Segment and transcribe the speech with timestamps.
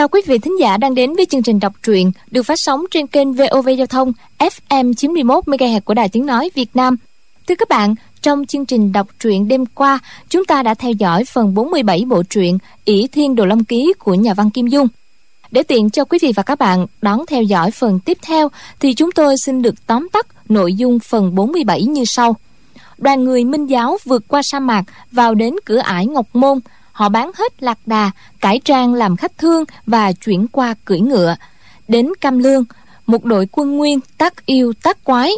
[0.00, 2.84] Chào quý vị thính giả đang đến với chương trình đọc truyện được phát sóng
[2.90, 6.96] trên kênh VOV Giao thông FM 91 MHz của Đài Tiếng nói Việt Nam.
[7.48, 11.24] Thưa các bạn, trong chương trình đọc truyện đêm qua, chúng ta đã theo dõi
[11.24, 14.88] phần 47 bộ truyện ỷ Thiên Đồ Long Ký của nhà văn Kim Dung.
[15.50, 18.48] Để tiện cho quý vị và các bạn đón theo dõi phần tiếp theo
[18.80, 22.36] thì chúng tôi xin được tóm tắt nội dung phần 47 như sau.
[22.98, 26.58] Đoàn người Minh Giáo vượt qua sa mạc vào đến cửa ải Ngọc Môn,
[26.92, 31.36] họ bán hết lạc đà, cải trang làm khách thương và chuyển qua cưỡi ngựa.
[31.88, 32.64] Đến Cam Lương,
[33.06, 35.32] một đội quân nguyên tác yêu tác quái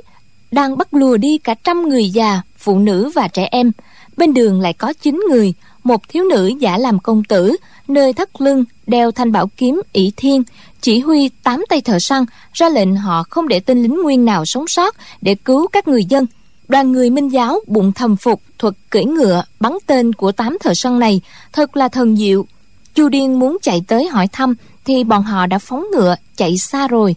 [0.50, 3.72] đang bắt lùa đi cả trăm người già, phụ nữ và trẻ em.
[4.16, 7.56] Bên đường lại có chín người, một thiếu nữ giả làm công tử,
[7.88, 10.42] nơi thắt lưng đeo thanh bảo kiếm ỷ thiên,
[10.80, 14.44] chỉ huy tám tay thợ săn ra lệnh họ không để tên lính nguyên nào
[14.46, 16.26] sống sót để cứu các người dân
[16.72, 20.72] đoàn người minh giáo bụng thầm phục thuật cưỡi ngựa bắn tên của tám thợ
[20.74, 21.20] săn này
[21.52, 22.46] thật là thần diệu.
[22.94, 26.88] Chu điên muốn chạy tới hỏi thăm thì bọn họ đã phóng ngựa chạy xa
[26.88, 27.16] rồi.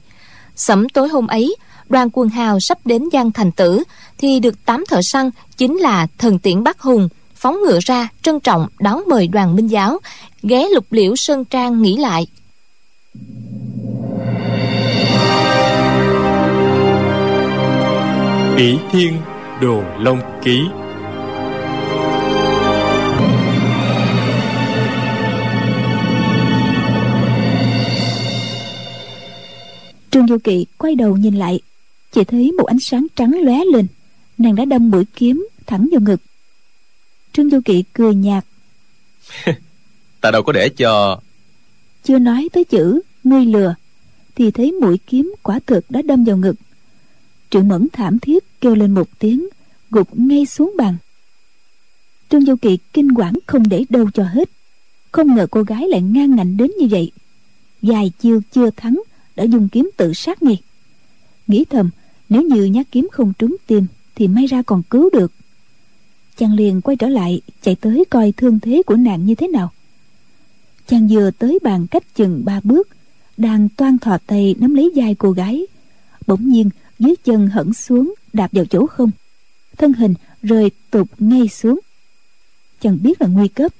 [0.55, 1.55] Sẩm tối hôm ấy,
[1.89, 3.83] đoàn quân hào sắp đến giang thành tử
[4.17, 8.39] thì được tám thợ săn chính là thần tiễn bắc hùng phóng ngựa ra trân
[8.39, 9.99] trọng đón mời đoàn minh giáo,
[10.43, 12.27] ghé lục liễu sơn trang nghỉ lại.
[18.57, 19.13] Ỷ thiên
[19.61, 20.61] đồ long ký.
[30.11, 31.59] Trương du kỳ quay đầu nhìn lại
[32.11, 33.87] chỉ thấy một ánh sáng trắng lóe lên
[34.37, 36.21] nàng đã đâm mũi kiếm thẳng vào ngực.
[37.33, 38.45] Trương du kỳ cười nhạt.
[40.21, 41.19] Ta đâu có để cho.
[42.03, 43.75] Chưa nói tới chữ ngươi lừa
[44.35, 46.55] thì thấy mũi kiếm quả thực đã đâm vào ngực
[47.55, 49.47] triệu mẫn thảm thiết kêu lên một tiếng,
[49.91, 50.95] gục ngay xuống bàn.
[52.29, 54.49] Trương du kỳ kinh quản không để đâu cho hết.
[55.11, 57.11] Không ngờ cô gái lại ngang ngạnh đến như vậy.
[57.81, 59.01] Dài chiêu chưa thắng,
[59.35, 60.61] đã dùng kiếm tự sát ngay.
[61.47, 61.89] Nghĩ thầm,
[62.29, 65.31] nếu như nhát kiếm không trúng tim thì may ra còn cứu được.
[66.38, 69.71] Chàng liền quay trở lại, chạy tới coi thương thế của nàng như thế nào.
[70.88, 72.88] Chàng vừa tới bàn cách chừng ba bước,
[73.38, 75.65] đang toan thò tay nắm lấy vai cô gái.
[76.27, 76.69] Bỗng nhiên
[77.00, 79.11] dưới chân hẳn xuống, đạp vào chỗ không.
[79.78, 80.13] Thân hình
[80.44, 81.79] rơi tụt ngay xuống.
[82.81, 83.72] Chẳng biết là nguy cấp.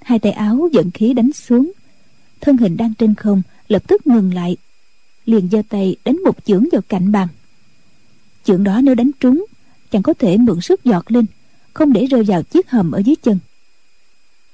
[0.00, 1.72] Hai tay áo giận khí đánh xuống.
[2.40, 4.56] Thân hình đang trên không, lập tức ngừng lại.
[5.26, 7.28] Liền giơ tay đánh một chưởng vào cạnh bàn.
[8.44, 9.46] Chưởng đó nếu đánh trúng,
[9.90, 11.26] chẳng có thể mượn sức giọt lên,
[11.72, 13.38] không để rơi vào chiếc hầm ở dưới chân.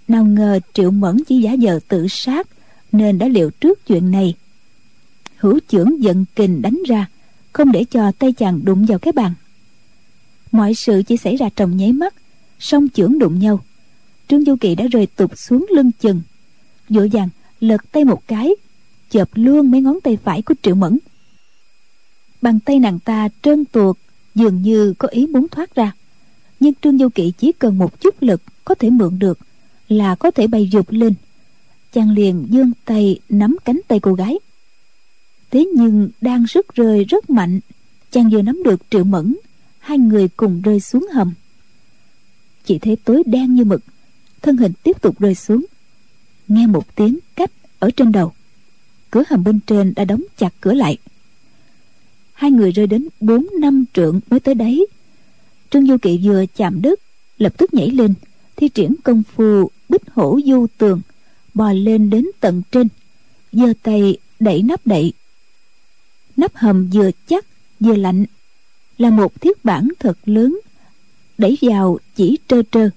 [0.09, 2.49] Nào ngờ triệu mẫn chỉ giả vờ tự sát,
[2.93, 4.35] nên đã liệu trước chuyện này.
[5.37, 7.07] Hữu trưởng giận kình đánh ra
[7.59, 9.35] không để cho tay chàng đụng vào cái bàn.
[10.53, 12.15] Mọi sự chỉ xảy ra trong nháy mắt,
[12.59, 13.61] song chưởng đụng nhau.
[14.29, 16.21] Trương du kỳ đã rơi tụt xuống lưng chừng.
[16.89, 17.29] Vội vàng
[17.61, 18.51] lật tay một cái,
[19.11, 20.99] chộp luôn mấy ngón tay phải của triệu mẫn.
[22.43, 23.97] Bàn tay nàng ta trơn tuột,
[24.35, 25.93] dường như có ý muốn thoát ra.
[26.61, 29.39] Nhưng trương du kỵ chỉ cần một chút lực có thể mượn được,
[29.89, 31.15] là có thể bay dục lên.
[31.93, 34.39] Chàng liền giương tay nắm cánh tay cô gái
[35.51, 37.61] thế nhưng đang rất rơi rất mạnh,
[38.11, 39.37] chàng vừa nắm được triệu mẫn,
[39.79, 41.35] hai người cùng rơi xuống hầm.
[42.65, 43.83] Chỉ thấy tối đen như mực,
[44.43, 45.65] thân hình tiếp tục rơi xuống.
[46.49, 48.33] Nghe một tiếng cách ở trên đầu,
[49.11, 50.99] cửa hầm bên trên đã đóng chặt cửa lại.
[52.33, 54.87] Hai người rơi đến bốn năm trượng mới tới đấy
[55.71, 57.01] trương du kỵ vừa chạm đất,
[57.39, 58.15] lập tức nhảy lên,
[58.57, 61.01] thi triển công phu bích hổ du tường,
[61.55, 62.89] bò lên đến tận trên,
[63.53, 65.13] giơ tay đẩy nắp đậy
[66.39, 67.47] nắp hầm vừa chắc
[67.81, 68.25] vừa lạnh,
[68.99, 70.61] là một thiết bản thật lớn,
[71.39, 72.91] đẩy vào chỉ trơ trơ.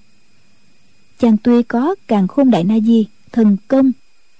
[1.18, 3.92] Chàng tuy có càng khôn đại na di, thần công,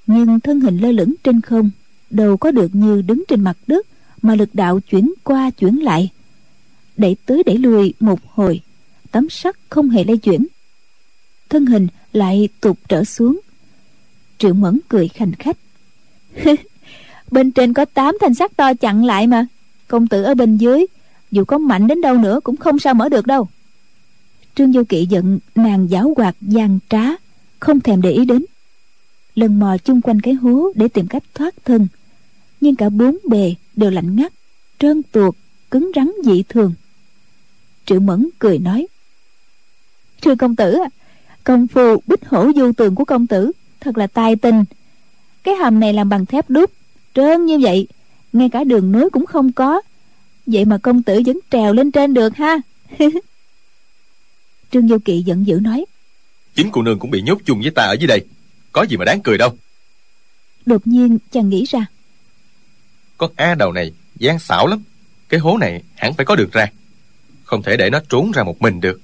[0.07, 1.71] nhưng thân hình lơ lửng trên không,
[2.11, 3.87] đâu có được như đứng trên mặt đất
[4.23, 6.11] mà lực đạo chuyển qua chuyển lại.
[6.97, 8.61] Đẩy tới đẩy lui một hồi,
[9.11, 10.47] tấm sắt không hề lay chuyển.
[11.49, 13.41] Thân hình lại tụt trở xuống.
[14.39, 15.57] Triệu mẫn cười khanh khách.
[17.33, 19.47] bên trên có tám thanh sắt to chặn lại mà.
[19.89, 20.87] Công tử ở bên dưới,
[21.31, 23.49] dù có mạnh đến đâu nữa cũng không sao mở được đâu.
[24.55, 27.05] Trương du kỵ giận nàng giáo hoạt gian trá,
[27.61, 28.45] không thèm để ý đến.
[29.35, 31.89] Lần mò chung quanh cái hố để tìm cách thoát thân.
[32.61, 34.33] Nhưng cả bốn bề đều lạnh ngắt,
[34.79, 35.35] trơn tuột,
[35.71, 36.75] cứng rắn dị thường.
[37.87, 38.87] Triệu mẫn cười nói,
[40.23, 40.79] thưa công tử
[41.45, 44.65] công phu bích hổ du tường của công tử thật là tài tình.
[45.43, 46.71] Cái hầm này làm bằng thép đúc
[47.15, 47.87] trơn như vậy
[48.33, 49.83] ngay cả đường nối cũng không có.
[50.47, 52.57] Vậy mà công tử vẫn trèo lên trên được ha.
[54.71, 55.85] Trương vô kỵ giận dữ nói
[56.55, 58.25] chính cô nương cũng bị nhốt chung với ta ở dưới đây.
[58.73, 59.51] Có gì mà đáng cười đâu.
[60.67, 61.87] Đột nhiên chàng nghĩ ra
[63.23, 64.83] con a đầu này gian xảo lắm.
[65.29, 66.67] Cái hố này hẳn phải có được ra.
[67.45, 69.01] Không thể để nó trốn ra một mình được.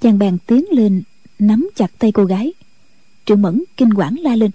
[0.00, 1.02] chàng bèn tiến lên
[1.38, 2.52] nắm chặt tay cô gái.
[3.24, 4.50] Trương mẫn kinh quản la lên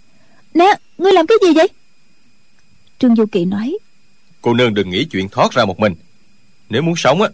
[0.54, 0.66] nè
[0.98, 1.68] ngươi làm cái gì vậy
[3.00, 3.78] trương du kỵ nói.
[4.42, 5.96] Cô nương đừng nghĩ chuyện thoát ra một mình.
[6.70, 7.30] Nếu muốn sống á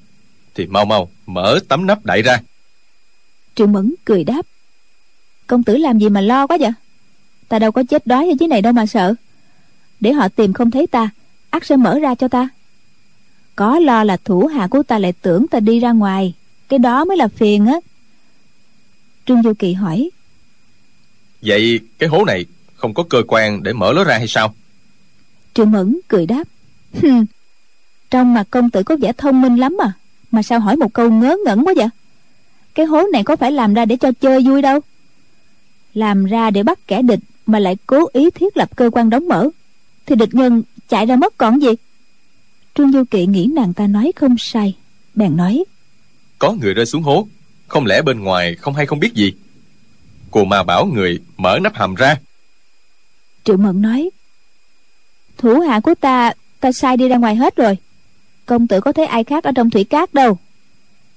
[0.55, 2.41] thì mau mau mở tấm nắp đậy ra.
[3.55, 4.41] Trương mẫn cười đáp.
[5.47, 6.71] Công tử làm gì mà lo quá vậy?
[7.47, 9.13] Ta đâu có chết đói ở dưới này đâu mà sợ.
[9.99, 11.09] Để họ tìm không thấy ta
[11.49, 12.49] ắt sẽ mở ra cho ta.
[13.55, 16.33] Có lo là thủ hạ của ta lại tưởng ta đi ra ngoài.
[16.69, 17.75] Cái đó mới là phiền á.
[19.25, 20.09] Trương du kỳ hỏi.
[21.41, 22.45] Vậy cái hố này
[22.75, 24.55] không có cơ quan để mở nó ra hay sao
[25.53, 26.43] trương mẫn cười đáp.
[28.11, 29.91] Trong mặt công tử có vẻ thông minh lắm à.
[30.31, 31.87] Mà sao hỏi một câu ngớ ngẩn quá vậy?
[32.75, 34.79] Cái hố này có phải làm ra để cho chơi vui đâu?
[35.93, 39.27] Làm ra để bắt kẻ địch mà lại cố ý thiết lập cơ quan đóng
[39.27, 39.49] mở.
[40.05, 41.69] Thì địch nhân chạy ra mất còn gì?
[42.75, 44.75] Trương du kỵ nghĩ nàng ta nói không sai.
[45.15, 45.63] Bèn nói.
[46.39, 47.27] Có người rơi xuống hố.
[47.67, 49.33] Không lẽ bên ngoài không hay không biết gì?
[50.31, 52.15] Cô mà bảo người mở nắp hầm ra.
[53.43, 54.09] Triệu mận nói
[55.43, 57.77] thủ hạ của ta ta sai đi ra ngoài hết rồi.
[58.45, 60.37] Công tử có thấy ai khác ở trong thủy cát đâu.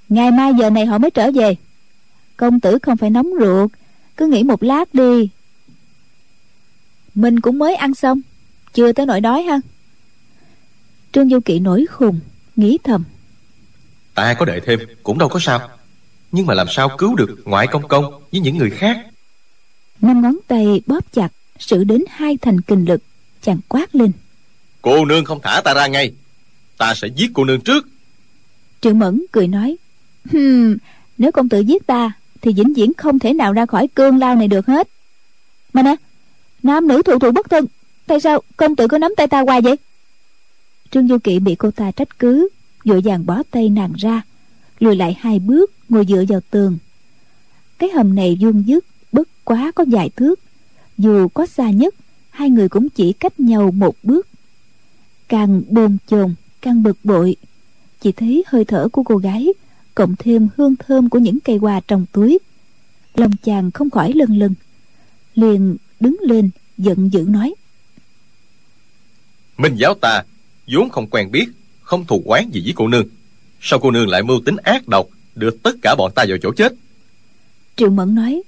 [0.09, 1.57] Ngày mai giờ này họ mới trở về.
[2.37, 3.71] Công tử không phải nóng ruột
[4.17, 5.29] cứ nghỉ một lát đi.
[7.15, 8.21] Mình cũng mới ăn xong
[8.75, 9.61] chưa tới nỗi đói ha.
[11.13, 12.21] Trương du kỵ nổi khùng
[12.57, 13.05] nghĩ thầm.
[14.15, 15.69] Ta có đợi thêm cũng đâu có sao.
[16.33, 19.07] Nhưng mà làm sao cứu được ngoại công công với những người khác?
[20.01, 23.03] Năm ngón tay bóp chặt sử đến hai thành kình lực
[23.43, 24.13] chàng quát lên.
[24.83, 26.13] Cô nương không thả ta ra ngay.
[26.77, 27.89] Ta sẽ giết cô nương trước.
[28.81, 29.77] Trương mẫn cười nói
[30.31, 30.77] hmm,
[31.19, 32.13] nếu công tử giết ta
[32.43, 34.89] thì vĩnh viễn không thể nào ra khỏi cương lao này được hết.
[35.73, 35.97] Mà nè
[36.63, 37.67] nam nữ thụ thụ bất thân
[38.07, 39.77] tại sao công tử có nắm tay ta hoài vậy?
[40.91, 42.49] Trương du kỵ bị cô ta trách cứ
[42.85, 44.23] vội vàng bỏ tay nàng ra
[44.79, 46.79] lùi lại hai bước ngồi dựa vào tường.
[47.79, 50.41] Cái hầm này vuông dứt bất quá có vài thước
[50.99, 51.95] dù có xa nhất
[52.37, 54.29] hai người cũng chỉ cách nhau một bước.
[55.29, 57.37] Càng bồn chồn càng bực bội.
[58.01, 59.49] Chỉ thấy hơi thở của cô gái
[59.95, 62.39] cộng thêm hương thơm của những cây hoa trong túi.
[63.15, 64.55] Lòng chàng không khỏi lân lân
[65.35, 67.55] liền đứng lên giận dữ nói.
[69.57, 70.23] Minh giáo ta
[70.67, 71.47] vốn không quen biết
[71.81, 73.07] không thù oán gì với cô nương.
[73.61, 76.53] Sao cô nương lại mưu tính ác độc đưa tất cả bọn ta vào chỗ
[76.57, 76.75] chết?
[77.77, 78.43] Triệu mẫn nói.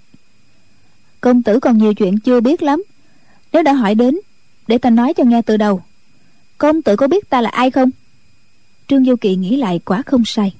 [1.20, 2.82] Công tử còn nhiều chuyện chưa biết lắm
[3.52, 4.18] nếu đã hỏi đến,
[4.66, 5.82] để ta nói cho nghe từ đầu.
[6.58, 7.90] Công tử có biết ta là ai không?
[8.88, 10.54] Trương du kỳ nghĩ lại quả không sai.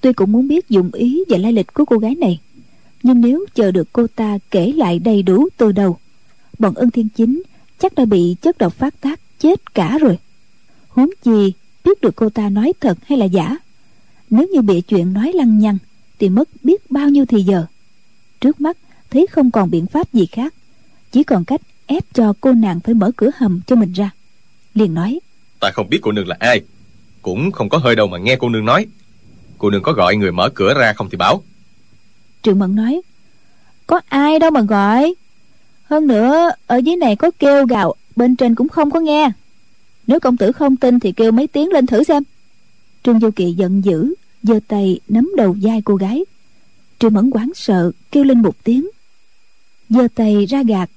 [0.00, 2.40] Tuy cũng muốn biết dụng ý và lai lịch của cô gái này,
[3.02, 5.98] nhưng nếu chờ được cô ta kể lại đầy đủ từ đầu,
[6.58, 7.42] bọn ân thiên chính
[7.78, 10.18] chắc đã bị chất độc phát tác chết cả rồi.
[10.88, 11.52] Huống chi,
[11.84, 13.56] biết được cô ta nói thật hay là giả,
[14.30, 15.78] nếu như bị chuyện nói lăng nhăng
[16.18, 17.66] thì mất biết bao nhiêu thì giờ.
[18.40, 18.76] Trước mắt,
[19.10, 20.54] thấy không còn biện pháp gì khác,
[21.12, 21.60] chỉ còn cách
[21.90, 24.10] ép cho cô nàng phải mở cửa hầm cho mình ra.
[24.74, 25.20] Liền nói
[25.60, 26.60] ta không biết cô nương là ai
[27.22, 28.86] cũng không có hơi đâu mà nghe cô nương nói.
[29.58, 31.42] Cô nương có gọi người mở cửa ra không thì bảo
[32.42, 33.02] triệu mẫn nói
[33.86, 35.14] có ai đâu mà gọi.
[35.84, 39.30] Hơn nữa ở dưới này có kêu gào bên trên cũng không có nghe.
[40.06, 42.22] Nếu công tử không tin thì kêu mấy tiếng lên thử xem.
[43.02, 46.24] Trương du kỳ giận dữ giơ tay nắm đầu vai cô gái.
[46.98, 48.88] Triệu mẫn quán sợ kêu lên một tiếng.
[49.88, 50.90] Giơ tay ra gạt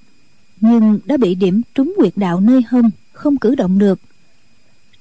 [0.65, 4.00] nhưng đã bị điểm trúng quyệt đạo nơi hông không cử động được.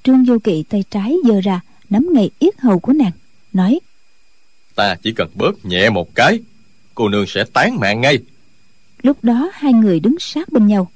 [0.04, 3.12] Trương du kỳ tay trái giơ ra nắm ngay yết hầu của nàng
[3.52, 3.80] nói
[4.74, 6.40] ta chỉ cần bóp nhẹ một cái
[6.94, 8.18] cô nương sẽ tán mạng ngay.
[9.02, 10.90] Lúc đó hai người đứng sát bên nhau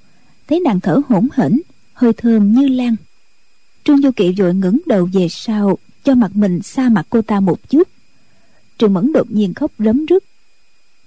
[0.48, 1.60] thấy nàng thở hổn hển
[1.92, 2.96] hơi thơm như lan.
[3.84, 7.40] Trương du kỵ vội ngẩng đầu về sau cho mặt mình xa mặt cô ta
[7.40, 7.88] một chút.
[8.78, 10.24] Trương mẫn đột nhiên khóc rấm rứt.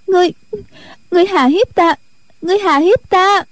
[0.08, 0.32] Ngươi
[1.12, 1.96] ngươi hà hiếp ta
[2.42, 3.44] ngươi hà hiếp ta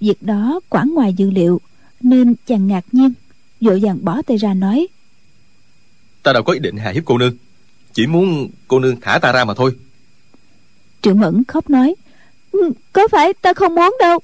[0.00, 1.60] việc đó quả ngoài dự liệu
[2.00, 3.12] nên chàng ngạc nhiên
[3.60, 4.86] vội vàng bỏ tay ra nói.
[6.22, 7.36] Ta đâu có ý định hà hiếp cô nương
[7.92, 9.76] chỉ muốn cô nương thả ta ra mà thôi.
[11.02, 11.94] Triệu mẫn khóc nói
[12.52, 14.18] ừ, có phải ta không muốn đâu.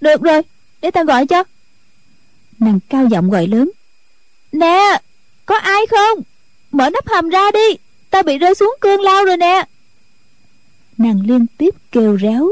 [0.00, 0.42] Được rồi
[0.82, 1.44] để ta gọi cho.
[2.58, 3.70] Nàng cao giọng gọi lớn
[4.52, 5.00] nè
[5.46, 6.24] có ai không?
[6.72, 7.76] Mở nắp hầm ra đi
[8.10, 9.64] ta bị rơi xuống cương lao rồi nè.
[10.98, 12.48] Nàng liên tiếp kêu réo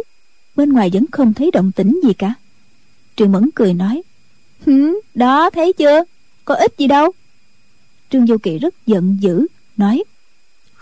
[0.57, 2.35] bên ngoài vẫn không thấy động tĩnh gì cả
[3.17, 4.03] trương mẫn cười nói
[4.67, 5.01] hử?
[5.15, 6.05] Đó thấy chưa?
[6.45, 7.13] Có ích gì đâu.
[8.11, 10.05] Trương du kỳ rất giận dữ nói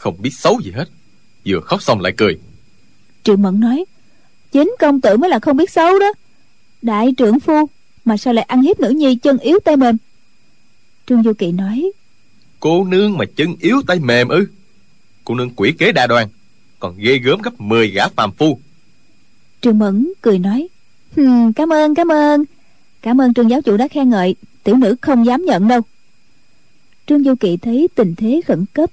[0.02, 0.88] không biết xấu gì hết.
[1.46, 2.38] Vừa khóc xong lại cười.
[3.24, 3.84] Triệu mẫn nói
[4.52, 6.12] chính công tử mới là không biết xấu đó.
[6.82, 7.68] Đại trưởng phu
[8.04, 9.96] mà sao lại ăn hiếp nữ nhi chân yếu tay mềm?
[11.06, 11.92] Trương du kỵ nói
[12.60, 14.46] cô nương mà chân yếu tay mềm ư?
[15.24, 16.28] Cô nương quỷ kế đa đoan
[16.78, 18.60] còn ghê gớm gấp 10 gã phàm phu.
[19.60, 20.68] Trương mẫn cười nói
[21.16, 21.24] Ừ,
[21.56, 22.44] cảm ơn cảm ơn.
[23.02, 24.34] Cảm ơn trương giáo chủ đã khen ngợi.
[24.64, 25.80] Tiểu nữ không dám nhận đâu.
[27.06, 28.90] Trương du kỵ thấy tình thế khẩn cấp,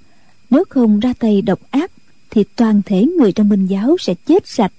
[0.49, 1.91] nếu không ra tay độc ác,
[2.29, 4.71] thì toàn thể người trong minh giáo sẽ chết sạch.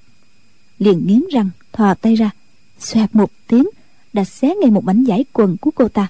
[0.78, 2.30] Liền nghiến răng, thò tay ra,
[2.78, 3.68] xoẹt một tiếng,
[4.12, 6.08] đã xé ngay một mảnh giải quần của cô ta.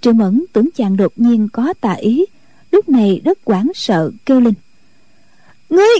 [0.00, 2.24] Trương mẫn tưởng chàng đột nhiên có tà ý,
[2.70, 4.54] lúc này rất hoảng sợ, kêu lên.
[5.70, 5.96] Ngươi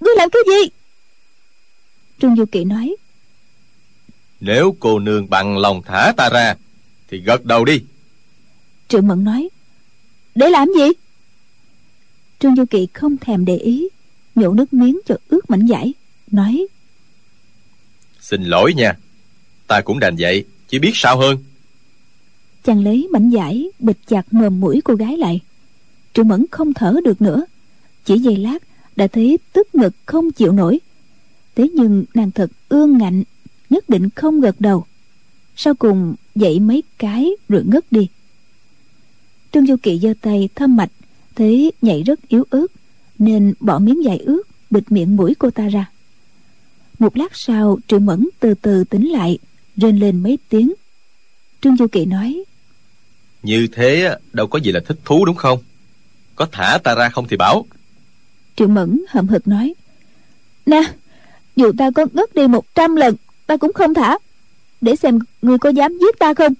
[0.00, 0.70] ngươi làm cái gì?
[2.20, 2.96] Trương du kỵ nói
[4.44, 6.54] nếu cô nương bằng lòng thả ta ra
[7.08, 7.80] thì gật đầu đi.
[8.88, 9.48] Trương mẫn nói
[10.34, 10.86] để làm gì?
[12.38, 13.88] Trương du kỵ không thèm để ý
[14.34, 15.94] nhổ nước miếng cho ướt mảnh vải
[16.30, 16.66] nói
[18.20, 18.96] xin lỗi nha
[19.66, 21.38] ta cũng đành vậy chỉ biết sao hơn.
[22.64, 25.40] Chàng lấy mảnh vải bịt chặt mồm mũi cô gái lại.
[26.14, 27.44] Trương mẫn không thở được nữa
[28.04, 28.62] chỉ giây lát
[28.96, 30.80] đã thấy tức ngực không chịu nổi.
[31.56, 33.22] Thế nhưng nàng thật ương ngạnh
[33.72, 34.86] nhất định không gật đầu.
[35.56, 38.08] Sau cùng dậy mấy cái rồi ngất đi.
[39.52, 40.90] Trương du kỵ giơ tay thâm mạch
[41.34, 42.66] thấy nhảy rất yếu ớt
[43.18, 45.90] nên bỏ miếng vải ướt bịt miệng mũi cô ta ra.
[46.98, 49.38] Một lát sau trương mẫn từ từ tỉnh lại
[49.76, 50.72] rên lên mấy tiếng.
[51.60, 52.44] Trương du kỵ nói
[53.42, 55.58] như thế đâu có gì là thích thú đúng không?
[56.36, 57.66] Có thả ta ra không thì bảo.
[58.56, 59.74] Trương mẫn hậm hực nói
[60.66, 60.82] nè
[61.56, 63.16] dù ta có ngất đi một trăm lần
[63.52, 64.18] ta cũng không thả.
[64.80, 66.54] Để xem người có dám giết ta không?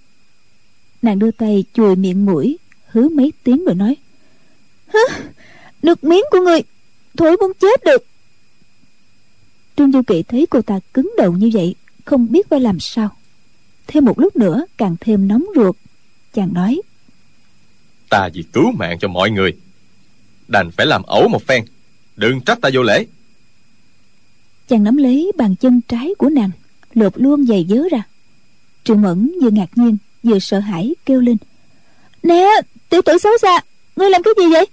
[1.02, 3.96] Nàng đưa tay chùi miệng mũi hứ mấy tiếng rồi nói
[4.86, 4.98] Hứ,
[5.82, 6.60] nước miếng của người
[7.16, 8.06] thối muốn chết được.
[9.76, 13.16] Trương du kỵ thấy cô ta cứng đầu như vậy không biết phải làm sao.
[13.86, 15.76] Thêm một lúc nữa càng thêm nóng ruột
[16.34, 16.80] chàng nói
[18.10, 19.56] ta vì cứu mạng cho mọi người
[20.48, 21.64] đành phải làm ẩu một phen
[22.16, 23.06] đừng trách ta vô lễ.
[24.68, 26.50] Chàng nắm lấy bàn chân trái của nàng
[26.94, 28.02] lột luôn giày vớ ra.
[28.84, 31.36] Trương mẫn vừa ngạc nhiên, vừa sợ hãi, kêu lên.
[32.22, 33.60] Nè, tiểu tử xấu xa,
[33.96, 34.66] ngươi làm cái gì vậy?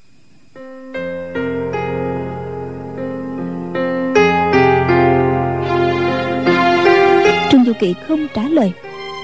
[7.51, 8.71] Trương du kỵ không trả lời,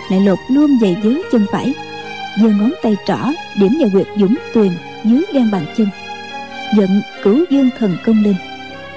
[0.10, 1.74] lại lột luôn giày vớ chân phải,
[2.42, 3.18] giơ ngón tay trỏ,
[3.60, 4.72] điểm vào quyệt dũng tuyền
[5.04, 5.88] dưới gan bàn chân.
[6.78, 8.36] Giận cửu dương thần công lên,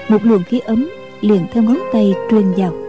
[0.07, 0.89] một luồng khí ấm
[1.21, 2.88] liền theo ngón tay truyền vào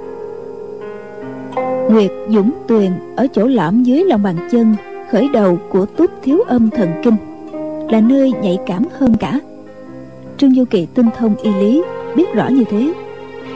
[1.90, 4.75] nguyệt dũng tuyền ở chỗ lõm dưới lòng bàn chân,
[5.12, 7.16] khởi đầu của túc thiếu âm thần kinh,
[7.90, 9.40] là nơi nhạy cảm hơn cả.
[10.38, 11.83] Trương du kỳ tinh thông y lý,
[12.16, 12.92] biết rõ như thế.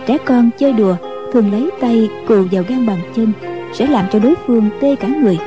[0.07, 0.97] Trẻ con chơi đùa,
[1.33, 3.33] thường lấy tay cù vào gan bàn chân,
[3.73, 5.39] sẽ làm cho đối phương tê cả người.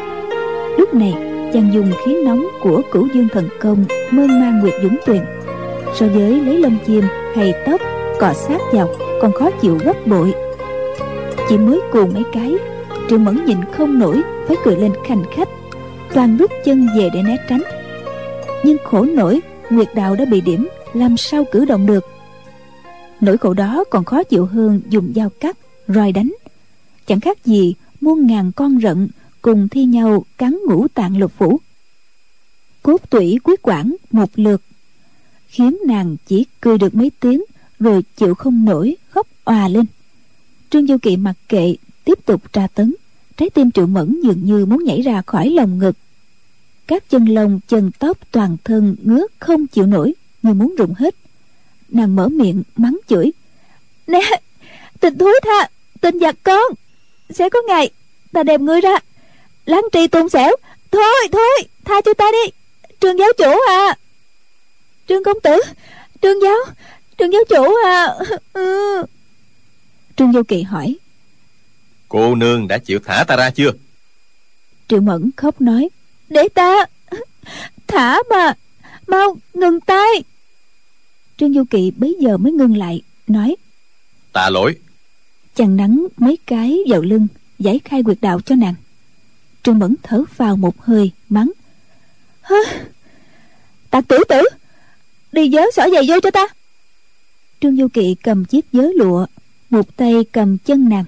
[0.78, 1.14] Lúc này,
[1.54, 5.22] chàng dùng khí nóng của cửu dương thần công mơn mang nguyệt dũng tuyền.
[5.96, 7.04] So với lấy lông chim
[7.36, 7.82] hay tóc,
[8.20, 8.88] cọ sát vào,
[9.22, 10.34] còn khó chịu gấp bội
[11.50, 12.54] chỉ mới cù mấy cái.
[13.10, 15.50] Triệu mẫn nhìn không nổi, phải cười lên khanh khách.
[16.14, 17.64] Toàn bước chân về để né tránh.
[18.64, 19.40] Nhưng khổ nổi,
[19.70, 22.06] nguyệt đạo đã bị điểm, làm sao cử động được?
[23.22, 26.34] Nỗi khổ đó còn khó chịu hơn dùng dao cắt, roi đánh.
[27.08, 29.08] Chẳng khác gì muôn ngàn con rận
[29.42, 31.60] cùng thi nhau cắn ngũ tạng lục phủ.
[32.84, 34.62] Cốt tủy quý quản một lượt.
[35.48, 37.44] Khiến nàng chỉ cười được mấy tiếng,
[37.80, 39.86] rồi chịu không nổi, khóc òa lên
[40.70, 42.96] trương du kỵ mặc kệ, tiếp tục tra tấn.
[43.38, 45.98] Trái tim triệu mẫn dường như muốn nhảy ra khỏi lồng ngực.
[46.88, 51.16] Các chân lông, chân tóc toàn thân ngứa không chịu nổi, như muốn rụng hết.
[51.90, 53.32] Nàng mở miệng, mắng chửi.
[54.08, 54.22] Nè,
[55.00, 55.70] tình thúi tha
[56.02, 56.74] tình giặc con.
[57.30, 57.92] Sẽ có ngày,
[58.32, 58.98] ta đem ngươi ra.
[59.66, 60.56] Láng tri tôn xẻo.
[60.92, 62.52] Thôi thôi, tha cho ta đi.
[63.00, 63.98] Trương giáo chủ à.
[65.08, 65.60] Trương công tử,
[66.22, 66.58] trương giáo
[67.18, 68.08] trương giáo chủ à.
[68.54, 69.04] Ừ
[70.18, 70.96] trương vô kỳ hỏi.
[72.10, 73.72] Cô nương đã chịu thả ta ra chưa?
[74.88, 75.90] Triệu mẫn khóc nói.
[76.30, 76.86] Để ta!
[77.88, 78.54] Thả mà!
[79.08, 80.24] Mau ngừng tay!
[81.38, 83.56] Trương du kỵ bấy giờ mới ngưng lại nói.
[84.34, 84.76] Tạ lỗi.
[85.56, 87.28] Chàng nắng mấy cái vào lưng
[87.60, 88.76] giải khai quyệt đạo cho nàng.
[89.64, 91.52] Trương mẫn thở vào một hơi mắng.
[92.42, 92.56] Hơ!
[93.90, 94.44] Tạc tử tử!
[95.32, 96.48] Đi vớ xỏ giày vô cho ta!
[97.62, 99.26] Trương du kỵ cầm chiếc vớ lụa
[99.70, 101.06] một tay cầm chân nàng.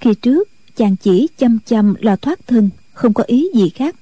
[0.00, 3.96] Khi trước, chàng chỉ chăm chăm lo thoát thân, không có ý gì khác.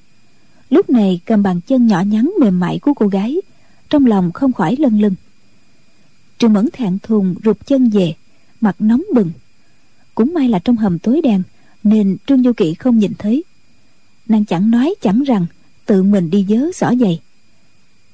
[0.71, 3.37] Lúc này cầm bàn chân nhỏ nhắn mềm mại của cô gái,
[3.89, 5.15] trong lòng không khỏi lân lân
[6.41, 8.15] trương mẫn thẹn thùng rụt chân về,
[8.61, 9.31] mặt nóng bừng.
[10.15, 11.43] Cũng may là trong hầm tối đen,
[11.83, 13.45] nên trương du kỵ không nhìn thấy.
[14.29, 15.47] Nàng chẳng nói chẳng rằng,
[15.87, 17.21] tự mình đi dớ xỏ giày.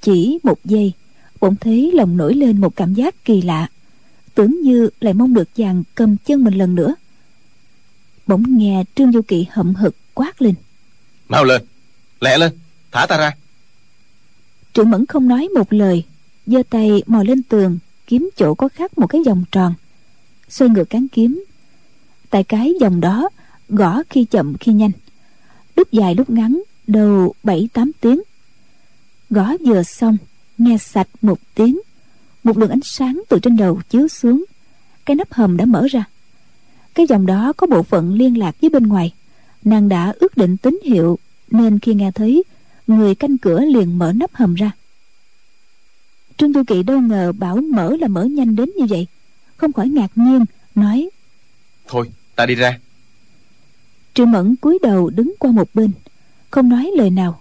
[0.03, 0.93] Chỉ một giây,
[1.41, 3.69] bỗng thấy lòng nổi lên một cảm giác kỳ lạ
[4.37, 6.95] tưởng như lại mong được chàng cầm chân mình lần nữa.
[8.27, 10.55] Bỗng nghe trương du kỵ hậm hực quát lên.
[11.29, 11.63] Mau lên
[12.21, 12.53] lẹ lên
[12.93, 13.37] thả ta ra.
[14.75, 16.05] Trưởng mẫn không nói một lời
[16.47, 19.75] giơ tay mò lên tường kiếm chỗ có khắc một cái vòng tròn.
[20.49, 21.45] Xoay ngược cán kiếm.
[22.31, 23.29] Tại cái vòng đó
[23.69, 24.91] gõ khi chậm khi nhanh.
[25.77, 28.23] Lúc dài lúc ngắn đầu bảy tám tiếng.
[29.31, 30.17] Gõ vừa xong
[30.59, 31.81] nghe sạch một tiếng
[32.47, 34.45] một luồng ánh sáng từ trên đầu chiếu xuống.
[35.05, 36.05] Cái nắp hầm đã mở ra.
[36.95, 39.15] Cái dòng đó có bộ phận liên lạc với bên ngoài.
[39.65, 41.19] Nàng đã ước định tín hiệu
[41.51, 42.45] nên khi nghe thấy
[42.87, 44.71] người canh cửa liền mở nắp hầm ra.
[46.37, 49.07] Trương tu kỵ đâu ngờ bảo mở là mở nhanh đến như vậy.
[49.57, 51.11] Không khỏi ngạc nhiên nói
[51.89, 52.79] thôi ta đi ra.
[54.15, 55.91] Triệu mẫn cúi đầu đứng qua một bên
[56.51, 57.41] không nói lời nào.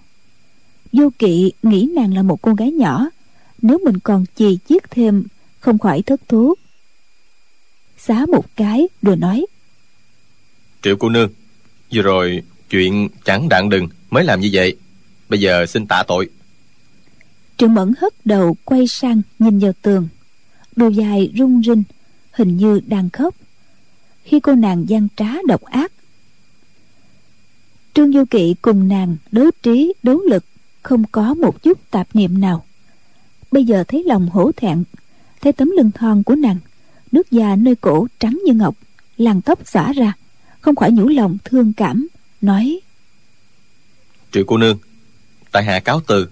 [0.91, 3.09] Vô kỵ nghĩ nàng là một cô gái nhỏ
[3.67, 5.23] nếu mình còn chì chiết thêm
[5.59, 6.53] không khỏi thất thú
[7.97, 9.45] xá một cái rồi nói.
[10.81, 11.29] Triệu cô nương
[11.93, 14.75] vừa rồi chuyện chẳng đặng đừng mới làm như vậy.
[15.29, 16.29] Bây giờ xin tạ tội.
[17.57, 20.07] Triệu mẫn hất đầu quay sang nhìn vào tường.
[20.75, 21.83] Đôi dài rung rinh
[22.31, 23.35] hình như đang khóc.
[24.23, 25.91] Khi cô nàng gian trá độc ác
[27.93, 30.43] trương du kỵ cùng nàng đấu trí đấu lực
[30.83, 32.64] không có một chút tạp niệm nào
[33.55, 34.83] bây giờ thấy lòng hổ thẹn
[35.41, 36.57] thấy tấm lưng thon của nàng
[37.11, 38.75] nước da nơi cổ trắng như ngọc
[39.17, 40.13] làn tóc xả ra
[40.61, 42.07] không khỏi nhủ lòng thương cảm
[42.41, 42.79] nói
[44.31, 44.77] triệu cô nương
[45.51, 46.27] tại hạ cáo từ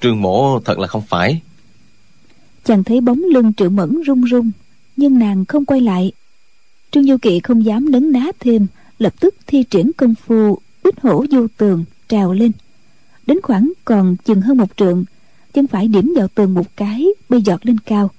[0.00, 1.40] trương mổ thật là không phải.
[2.64, 4.50] Chàng thấy bóng lưng triệu mẫn rung rung
[4.96, 6.12] nhưng nàng không quay lại.
[6.90, 8.66] Trương du kỵ không dám nấn ná thêm
[8.98, 12.52] lập tức thi triển công phu bích hổ vô tường trào lên.
[13.26, 15.04] Đến khoảng còn chừng hơn một trượng
[15.52, 18.10] chân phải điểm vào tường một cái bay giọt lên cao.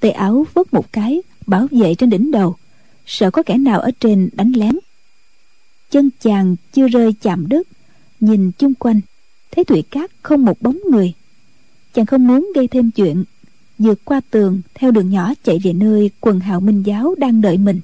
[0.00, 2.56] Tay áo vớt một cái, bảo vệ trên đỉnh đầu.
[3.06, 4.78] Sợ có kẻ nào ở trên đánh lén.
[5.90, 7.68] Chân chàng chưa rơi chạm đất,
[8.20, 9.00] nhìn chung quanh,
[9.50, 11.12] thấy thủy cát không một bóng người.
[11.94, 13.24] Chàng không muốn gây thêm chuyện,
[13.78, 17.58] vượt qua tường theo đường nhỏ chạy về nơi quần hào minh giáo đang đợi
[17.58, 17.80] mình.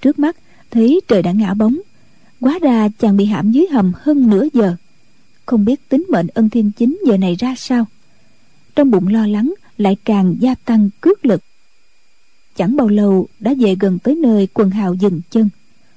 [0.00, 0.36] Trước mắt,
[0.70, 1.78] thấy trời đã ngã bóng,
[2.40, 4.76] quá ra chàng bị hãm dưới hầm hơn nửa giờ
[5.46, 7.86] không biết tính mệnh ân thiên chính giờ này ra sao.
[8.74, 11.42] Trong bụng lo lắng lại càng gia tăng cước lực.
[12.56, 15.48] Chẳng bao lâu đã về gần tới nơi quần hào dừng chân,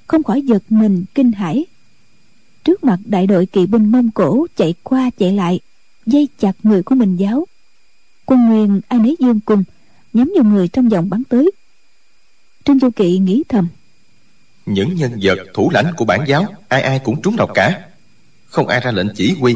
[0.06, 1.66] không khỏi giật mình kinh hãi.
[2.64, 5.60] Trước mặt đại đội kỵ binh mông cổ chạy qua chạy lại,
[6.06, 7.46] dây chặt người của mình giáo.
[8.26, 9.64] Quân nguyên, ai nấy dương cùng
[10.12, 11.50] nhắm vào người trong vòng bắn tới.
[12.64, 13.68] Trương du kỵ nghĩ thầm,
[14.66, 17.80] những nhân vật thủ lãnh của bản giáo, ai ai cũng trúng độc cả
[18.56, 19.54] không ai ra lệnh chỉ huy.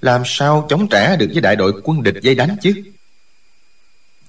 [0.00, 2.72] Làm sao chống trả được với đại đội quân địch dây đánh chứ?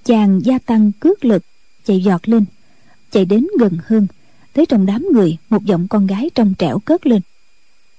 [0.05, 1.43] Chàng gia tăng cước lực,
[1.85, 2.45] chạy giọt lên,
[3.11, 4.07] chạy đến gần hơn,
[4.53, 7.21] thấy trong đám người một giọng con gái trong trẻo cất lên.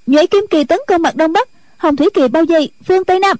[0.06, 3.18] Nhuệ kim kỳ tấn công mặt đông bắc, hồng thủy kỳ bao vây phương tây
[3.20, 3.36] nam.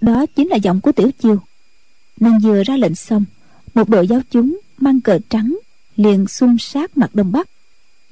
[0.00, 1.36] Đó chính là giọng của tiểu chiêu.
[2.20, 3.24] Nàng vừa ra lệnh xong,
[3.74, 5.58] một đội giáo chúng mang cờ trắng
[5.96, 7.48] liền xung sát mặt đông bắc.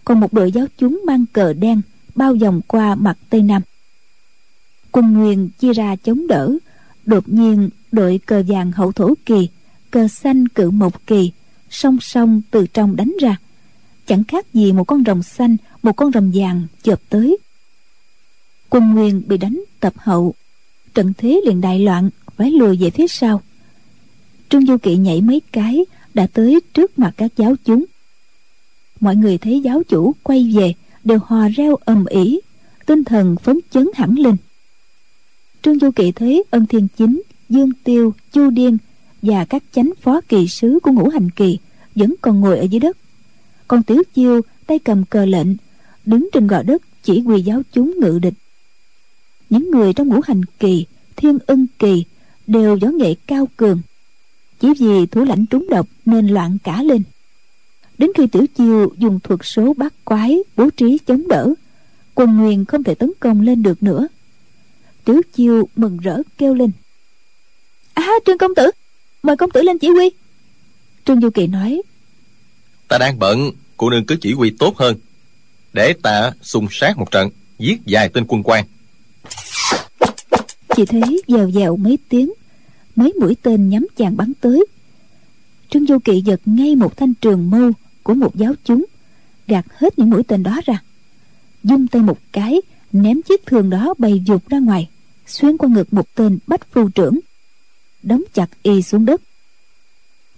[0.05, 1.81] Còn một đội giáo chúng mang cờ đen
[2.14, 3.62] bao vòng qua mặt tây nam.
[4.92, 6.53] Quân nguyên chia ra chống đỡ,
[7.07, 9.48] đột nhiên đội cờ vàng hậu thổ kỳ,
[9.90, 11.33] cờ xanh cự mộc kỳ,
[11.70, 13.37] song song từ trong đánh ra.
[14.07, 17.37] Chẳng khác gì một con rồng xanh, một con rồng vàng chộp tới.
[18.70, 20.35] Quân nguyên bị đánh tập hậu.
[20.94, 23.42] Trận thế liền đại loạn, phải lùi về phía sau.
[24.48, 27.85] Trương du kỵ nhảy mấy cái, đã tới trước mặt các giáo chúng.
[29.01, 32.41] Mọi người thấy giáo chủ quay về đều hò reo ầm ĩ,
[32.87, 34.37] tinh thần phấn chấn hẳn lên.
[35.62, 38.79] Trương du kỵ thấy ân thiên chính, dương tiêu, chu điên
[39.23, 41.59] và các chánh phó kỳ sứ của ngũ hành kỳ
[41.95, 42.97] vẫn còn ngồi ở dưới đất.
[43.69, 45.49] Còn tiểu chiêu tay cầm cờ lệnh,
[46.07, 48.35] đứng trên gò đất chỉ huy giáo chúng ngự địch.
[49.51, 50.87] Những người trong ngũ hành kỳ,
[51.17, 52.05] thiên ân kỳ
[52.47, 53.81] đều võ nghệ cao cường.
[54.61, 57.03] Chỉ vì thủ lãnh trúng độc nên loạn cả lên
[58.03, 61.55] đến khi tiểu chiêu dùng thuật số bắt quái bố trí chống đỡ
[62.15, 64.09] quân nguyên không thể tấn công lên được nữa.
[65.05, 66.71] Tiểu chiêu mừng rỡ kêu lên.
[67.95, 68.71] À trương công tử
[69.23, 70.11] mời công tử lên chỉ huy.
[71.05, 71.83] Trương du kỳ nói
[72.88, 74.97] ta đang bận cô nương cứ chỉ huy tốt hơn.
[75.73, 78.65] Để ta xung sát một trận giết vài tên quân quan.
[80.77, 82.33] Chỉ thấy dèo dèo mấy tiếng
[82.97, 84.65] mấy mũi tên nhắm chàng bắn tới.
[85.71, 87.71] Trương du kỵ giật ngay một thanh trường mâu
[88.03, 88.85] của một giáo chúng,
[89.47, 90.83] gạt hết những mũi tên đó ra.
[91.62, 92.62] Dung tay một cái,
[92.93, 94.88] ném chiếc thường đó bay dục ra ngoài,
[95.27, 97.19] xuyên qua ngực một tên bách phu trưởng,
[98.03, 99.23] đóng chặt y xuống đất.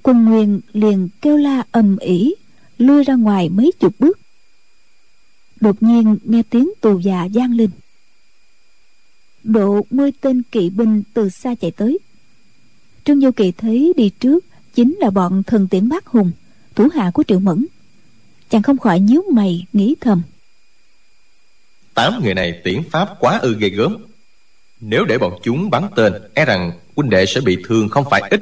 [0.02, 2.34] Quân nguyên liền kêu la ầm ĩ,
[2.78, 4.18] lui ra ngoài mấy chục bước.
[5.60, 7.70] Đột nhiên nghe tiếng tù già gian lên.
[9.44, 11.98] Độ mươi tên kỵ binh từ xa chạy tới.
[13.04, 16.32] Trương du kỳ thấy đi trước chính là bọn thần tiễn bác hùng
[16.74, 17.66] thủ hạ của triệu mẫn.
[18.50, 20.22] Chàng không khỏi nhíu mày nghĩ thầm.
[21.94, 23.96] Tám người này tiễn pháp quá ư ghê gớm.
[24.80, 28.22] Nếu để bọn chúng bắn tên e rằng huynh đệ sẽ bị thương không phải
[28.30, 28.40] ít.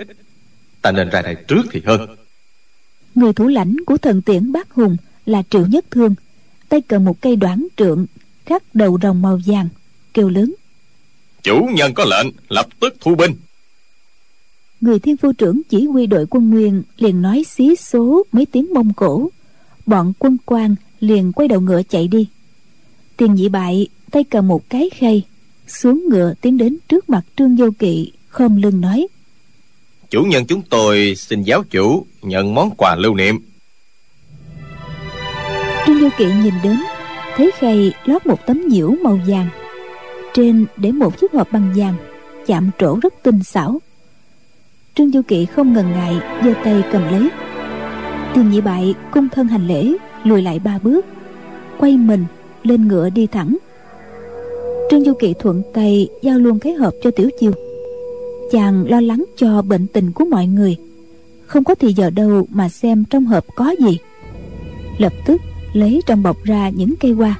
[0.82, 2.16] Ta nên ra đây trước thì hơn.
[3.14, 6.14] Người thủ lãnh của thần tiễn bác hùng là triệu nhất thương.
[6.68, 8.06] Tay cầm một cây đoản trượng
[8.46, 9.68] khắc đầu rồng màu vàng
[10.14, 10.54] kêu lớn.
[11.42, 13.34] Chủ nhân có lệnh lập tức thu binh
[14.82, 18.74] người thiên phu trưởng chỉ huy đội quân nguyên liền nói xí số mấy tiếng
[18.74, 19.30] mông cổ.
[19.86, 22.28] Bọn quân quan liền quay đầu ngựa chạy đi.
[23.16, 25.22] Tiền nhị bại tay cầm một cái khay
[25.66, 29.06] xuống ngựa tiến đến trước mặt trương vô kỵ khom lưng nói
[30.10, 33.38] chủ nhân chúng tôi xin giáo chủ nhận món quà lưu niệm.
[35.86, 36.76] Trương vô kỵ nhìn đến
[37.36, 39.48] thấy khay lót một tấm nhiễu màu vàng.
[40.34, 41.94] Trên để một chiếc hộp bằng vàng
[42.46, 43.80] chạm trổ rất tinh xảo
[44.94, 47.28] trương du kỵ không ngần ngại, giơ tay cầm lấy.
[48.34, 49.92] Tiền nhị bại cung thân hành lễ,
[50.24, 51.06] lùi lại ba bước,
[51.78, 52.24] quay mình,
[52.62, 53.56] lên ngựa đi thẳng.
[54.90, 57.52] Trương du kỵ thuận tay giao luôn cái hộp cho tiểu chiêu.
[58.52, 60.76] Chàng lo lắng cho bệnh tình của mọi người.
[61.46, 63.98] Không có thì giờ đâu mà xem trong hộp có gì.
[64.98, 65.40] Lập tức
[65.72, 67.34] lấy trong bọc ra những cây hoa.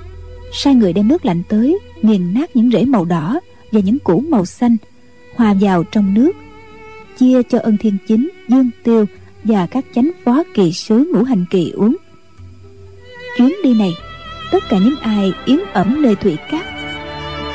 [0.53, 3.41] Sai người đem nước lạnh tới, nghiền nát những rễ màu đỏ
[3.73, 4.77] và những củ màu xanh,
[5.37, 6.33] hòa vào trong nước
[7.19, 9.07] chia cho ân thiên chính, dương tiêu
[9.45, 11.97] và các chánh phó kỳ sứ ngũ hành kỳ uống.
[13.39, 13.93] Chuyến đi này,
[14.53, 16.67] tất cả những ai yếm ẩm nơi thủy cát,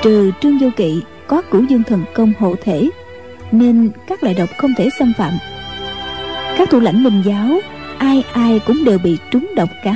[0.01, 2.89] trừ trương vô kỵ có cửu dương thần công hộ thể,
[3.51, 5.33] nên các loại độc không thể xâm phạm.
[6.57, 7.59] Các thủ lãnh minh giáo,
[7.97, 9.95] ai ai cũng đều bị trúng độc cả.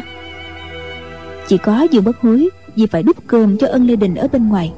[1.47, 4.49] Chỉ có dương bất hối vì phải đút cơm cho ân lê đình ở bên
[4.49, 4.71] ngoài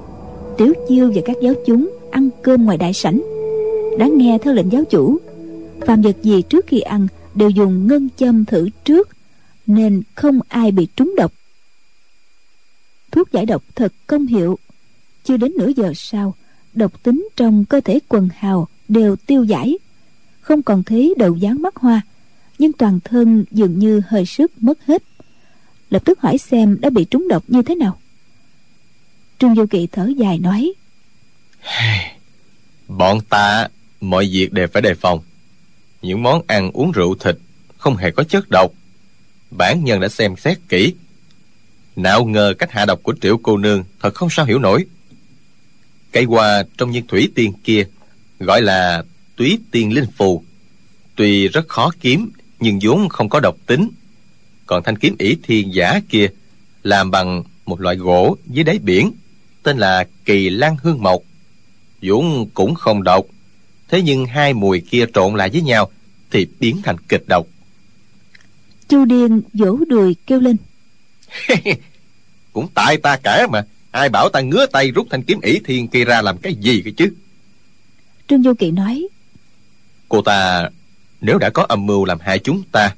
[0.58, 3.22] tiểu chiêu và các giáo chúng ăn cơm ngoài đại sảnh
[3.97, 5.17] đã nghe theo lệnh giáo chủ.
[5.88, 9.10] Phàm vật gì trước khi ăn đều dùng ngân châm thử trước,
[9.67, 11.34] nên không ai bị trúng độc.
[13.12, 14.60] Thuốc giải độc thật công hiệu.
[15.23, 16.36] Chưa đến nửa giờ sau,
[16.73, 19.77] độc tính trong cơ thể quần hào đều tiêu giải.
[20.41, 22.01] Không còn thấy đầu dáng mắt hoa,
[22.60, 25.03] nhưng toàn thân dường như hơi sức mất hết.
[25.89, 27.99] Lập tức hỏi xem đã bị trúng độc như thế nào.
[29.39, 30.73] Trương du kỳ thở dài nói
[32.88, 33.67] bọn ta
[34.04, 35.20] mọi việc đều phải đề phòng.
[36.02, 37.38] Những món ăn uống rượu thịt
[37.78, 38.72] không hề có chất độc.
[39.52, 40.94] Bản nhân đã xem xét kỹ.
[41.96, 44.86] Nào ngờ cách hạ độc của triệu cô nương thật không sao hiểu nổi.
[46.12, 47.86] Cây hoa trong viên thủy tiên kia
[48.39, 49.04] gọi là
[49.36, 50.44] túy tiên linh phù.
[51.16, 53.89] Tuy rất khó kiếm, nhưng vốn không có độc tính.
[54.66, 56.28] Còn thanh kiếm ỷ thiên giả kia
[56.84, 59.12] làm bằng một loại gỗ dưới đáy biển,
[59.63, 61.22] tên là kỳ lan hương mộc.
[62.02, 63.26] Vốn cũng không độc
[63.93, 65.91] thế nhưng hai mùi kia trộn lại với nhau
[66.32, 67.47] thì biến thành kịch độc.
[68.88, 70.58] Chu điên vỗ đùi kêu lên.
[72.53, 75.88] Cũng tại ta cả mà ai bảo ta ngứa tay rút thanh kiếm ỷ thiên
[75.88, 77.13] kia ra làm cái gì cơ chứ?
[78.27, 79.08] Trương vô kỵ nói
[80.10, 80.69] cô ta
[81.21, 82.95] nếu đã có âm mưu làm hại chúng ta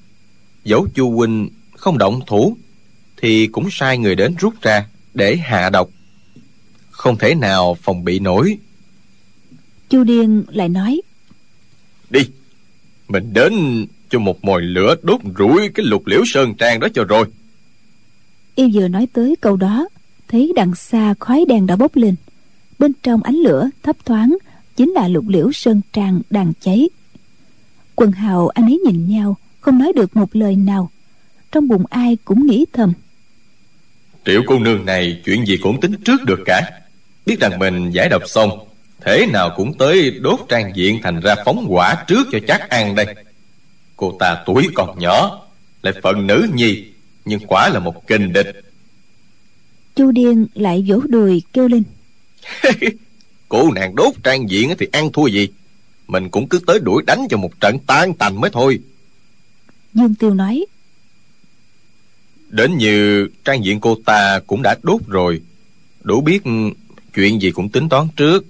[0.63, 2.57] dẫu chu huynh không động thủ
[3.21, 5.89] thì cũng sai người đến rút ra để hạ độc.
[6.91, 8.57] Không thể nào phòng bị nổi
[9.89, 11.01] chu điên lại nói
[12.09, 12.29] đi
[13.07, 17.03] mình đến cho một mồi lửa đốt rủi cái lục liễu sơn trang đó cho
[17.03, 17.25] rồi.
[18.55, 19.87] Y vừa nói tới câu đó
[20.27, 22.15] thấy đằng xa khói đèn đã bốc lên.
[22.79, 24.37] Bên trong ánh lửa thấp thoáng
[24.75, 26.89] chính là lục liễu sơn trang đang cháy.
[27.95, 30.91] Quần hào anh ấy nhìn nhau không nói được một lời nào.
[31.51, 32.93] Trong bụng ai cũng nghĩ thầm.
[34.25, 36.81] Triệu cô nương này chuyện gì cũng tính trước được cả.
[37.25, 38.59] Biết rằng mình giải độc xong
[39.05, 42.95] thế nào cũng tới đốt trang diện thành ra phóng hỏa trước cho chắc ăn
[42.95, 43.15] đây.
[43.95, 45.45] Cô ta tuổi còn nhỏ
[45.81, 46.85] lại phận nữ nhi
[47.25, 48.61] nhưng quả là một kình địch.
[49.95, 51.83] Chu điên lại vỗ đùi kêu lên.
[53.49, 55.47] Cô nàng đốt trang diện thì ăn thua gì?
[56.07, 58.79] Mình cũng cứ tới đuổi đánh cho một trận tan tành mới thôi.
[59.93, 60.65] Dương tiêu nói.
[62.49, 65.41] Đến như trang diện cô ta cũng đã đốt rồi.
[66.03, 66.43] Đủ biết
[67.15, 68.45] chuyện gì cũng tính toán trước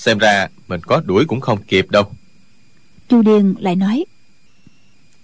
[0.00, 2.04] xem ra mình có đuổi cũng không kịp đâu.
[3.08, 4.04] Chu điền lại nói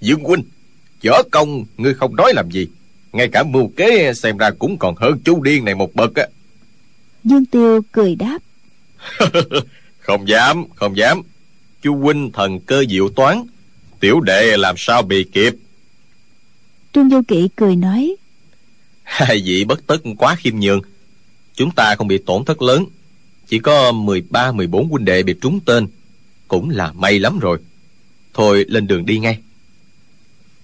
[0.00, 0.42] dương huynh
[1.04, 2.68] võ công ngươi không nói làm gì.
[3.12, 6.26] Ngay cả mưu kế xem ra cũng còn hơn chú điên này một bậc á.
[7.24, 8.38] Dương tiêu cười đáp
[9.98, 11.22] không dám không dám.
[11.82, 13.46] Chú huynh thần cơ diệu toán
[14.00, 15.54] tiểu đệ làm sao bị kịp?
[16.92, 18.16] Trương du kỵ cười nói
[19.02, 20.80] hai vị bất tất quá khiêm nhường.
[21.54, 22.84] Chúng ta không bị tổn thất lớn
[23.46, 25.86] chỉ có 13, 14 huynh đệ bị trúng tên.
[26.48, 27.58] Cũng là may lắm rồi.
[28.34, 29.38] Thôi lên đường đi ngay.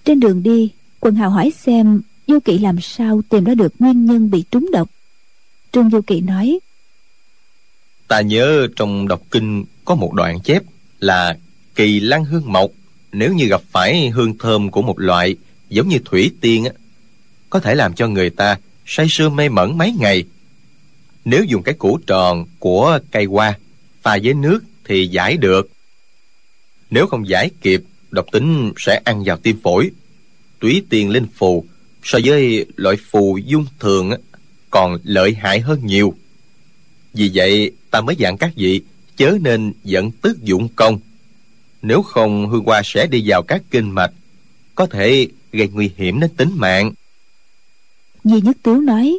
[0.05, 4.05] Trên đường đi quần hào hỏi xem du kỵ làm sao tìm ra được nguyên
[4.05, 4.90] nhân bị trúng độc.
[5.73, 6.59] Trương du kỵ nói
[8.12, 10.62] ta nhớ trong đọc kinh có một đoạn chép
[11.01, 11.37] là
[11.75, 12.71] kỳ lan hương mộc
[13.12, 15.37] nếu như gặp phải hương thơm của một loại
[15.68, 16.71] giống như thủy tiên á
[17.51, 20.25] có thể làm cho người ta say sưa mê mẩn mấy ngày
[21.24, 23.58] nếu dùng cái củ tròn của cây hoa
[24.02, 25.70] pha với nước thì giải được.
[26.90, 29.90] Nếu không giải kịp, độc tính sẽ ăn vào tim phổi,
[30.58, 31.64] túy tiền linh phù.
[32.02, 34.11] So với loại phù dung thường
[34.70, 36.14] còn lợi hại hơn nhiều.
[37.14, 38.80] Vì vậy, ta mới dặn các vị,
[39.16, 40.98] chớ nên dẫn tức dụng công.
[41.82, 44.12] Nếu không hương hoa sẽ đi vào các kinh mạch,
[44.74, 46.92] có thể gây nguy hiểm đến tính mạng.
[48.24, 49.18] Di Nhất Tiếu nói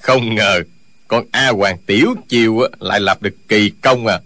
[0.00, 0.62] không ngờ,
[1.08, 4.20] Con A Hoàng Tiểu Chiêu lại lập được kỳ công à.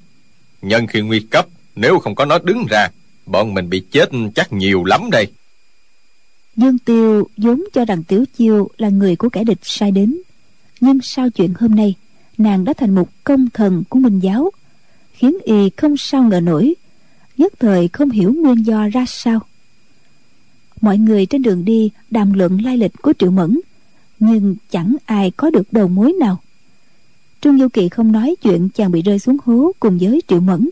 [0.63, 2.89] Nhân khi nguy cấp, Nếu không có nó đứng ra,
[3.27, 5.27] Bọn mình bị chết chắc nhiều lắm đây.
[6.57, 10.19] Dương Tiêu vốn cho rằng Tiểu Chiêu là người của kẻ địch sai đến.
[10.81, 11.95] Nhưng sau chuyện hôm nay,
[12.39, 14.51] Nàng đã thành một công thần của Minh Giáo,
[15.13, 16.75] Khiến y không sao ngờ nổi,
[17.37, 19.41] Nhất thời không hiểu nguyên do ra sao.
[20.81, 23.61] Mọi người trên đường đi đàm luận lai lịch của triệu mẫn
[24.19, 26.41] nhưng chẳng ai có được đầu mối nào.
[27.41, 30.69] Trương du kỳ không nói chuyện, chàng bị rơi xuống hố cùng với triệu mẫn.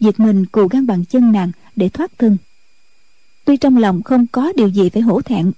[0.00, 2.36] Việc mình cù gan bằng chân nàng để thoát thân.
[3.44, 5.52] Tuy trong lòng không có điều gì phải hổ thẹn,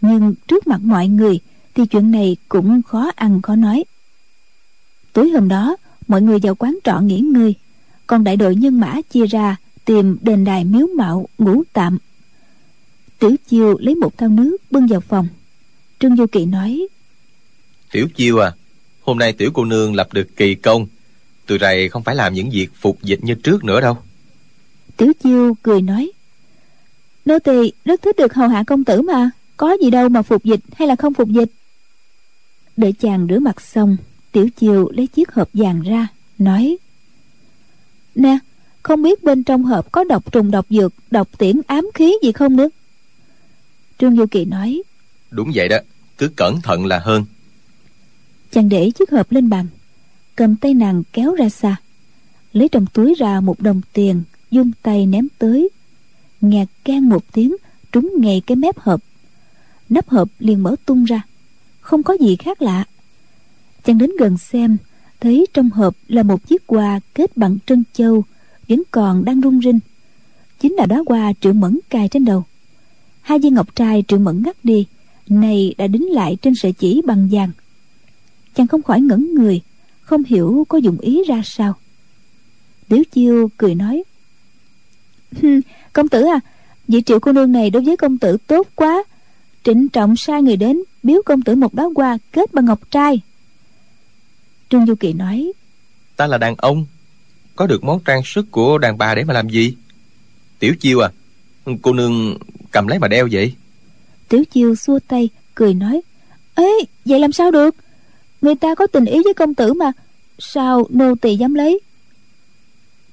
[0.00, 1.40] nhưng trước mặt mọi người
[1.74, 3.84] thì chuyện này cũng khó ăn khó nói.
[5.12, 5.76] Tối hôm đó,
[6.08, 7.54] mọi người vào quán trọ nghỉ ngơi,
[8.06, 11.98] còn đại đội nhân mã chia ra tìm đền đài miếu mạo ngủ tạm.
[13.18, 15.28] Tiểu chiêu lấy một thau nước bưng vào phòng
[16.02, 16.86] trương du kỵ nói
[17.92, 18.52] tiểu chiêu à
[19.00, 20.86] hôm nay tiểu cô nương lập được kỳ công
[21.46, 23.98] từ này không phải làm những việc phục dịch như trước nữa đâu.
[24.96, 26.12] Tiểu chiêu cười nói
[27.24, 30.44] nô tỳ rất thích được hầu hạ công tử mà có gì đâu mà phục
[30.44, 31.50] dịch hay là không phục dịch.
[32.76, 33.96] Đợi chàng rửa mặt xong
[34.32, 36.06] tiểu chiêu lấy chiếc hộp vàng ra
[36.38, 36.76] nói
[38.14, 38.38] nè
[38.82, 42.32] không biết bên trong hộp có độc trùng độc dược độc tiễn ám khí gì
[42.32, 42.68] không nữa?
[43.98, 44.82] Trương du kỳ nói
[45.32, 45.76] đúng vậy đó
[46.22, 47.24] cứ cẩn thận là hơn.
[48.50, 49.66] Chàng để chiếc hộp lên bàn,
[50.36, 51.76] cầm tay nàng kéo ra xa,
[52.52, 55.68] lấy trong túi ra một đồng tiền dung tay ném tới.
[56.40, 57.56] Nghe can một tiếng,
[57.92, 59.00] trúng ngay cái mép hộp.
[59.88, 61.22] Nắp hộp liền mở tung ra,
[61.80, 62.84] không có gì khác lạ.
[63.84, 64.76] Chàng đến gần xem,
[65.20, 68.24] thấy trong hộp là một chiếc quà kết bằng trân châu,
[68.68, 69.80] vẫn còn đang rung rinh.
[70.60, 72.44] Chính là đóa hoa triệu mẫn cài trên đầu.
[73.20, 74.86] Hai viên ngọc trai triệu mẫn ngắt đi
[75.40, 77.50] này đã đính lại trên sợi chỉ bằng vàng.
[78.54, 79.60] Chàng không khỏi ngẩn người,
[80.02, 81.74] không hiểu có dụng ý ra sao.
[82.88, 84.04] Tiểu chiêu cười nói
[85.92, 86.40] công tử à
[86.88, 89.04] vị triệu cô nương này đối với công tử tốt quá.
[89.64, 93.20] Trịnh trọng sai người đến, biếu công tử một đóa hoa kết bằng ngọc trai.
[94.70, 95.52] Trương du kỳ nói,
[96.16, 96.86] ta là đàn ông,
[97.56, 99.76] có được món trang sức của đàn bà để mà làm gì?
[100.58, 101.10] Tiểu chiêu à
[101.82, 102.38] cô nương
[102.70, 103.54] cầm lấy mà đeo vậy
[104.28, 106.00] tiểu chiêu xua tay cười nói
[106.54, 106.72] ê
[107.04, 107.76] vậy làm sao được?
[108.40, 109.92] Người ta có tình ý với công tử mà
[110.38, 111.80] sao nô tỳ dám lấy?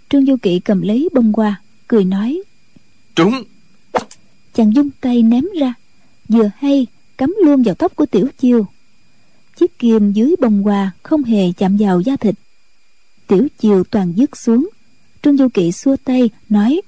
[0.10, 2.42] Trương du kỵ cầm lấy bông hoa cười nói
[3.16, 3.44] trúng.
[4.54, 5.74] chàng dung tay ném ra
[6.30, 8.66] vừa hay cắm luôn vào tóc của tiểu chiêu.
[9.56, 12.36] Chiếc kim dưới bông hoa không hề chạm vào da thịt.
[13.28, 14.70] Tiểu chiêu toàn dứt xuống.
[15.24, 16.82] Trương du kỵ xua tay nói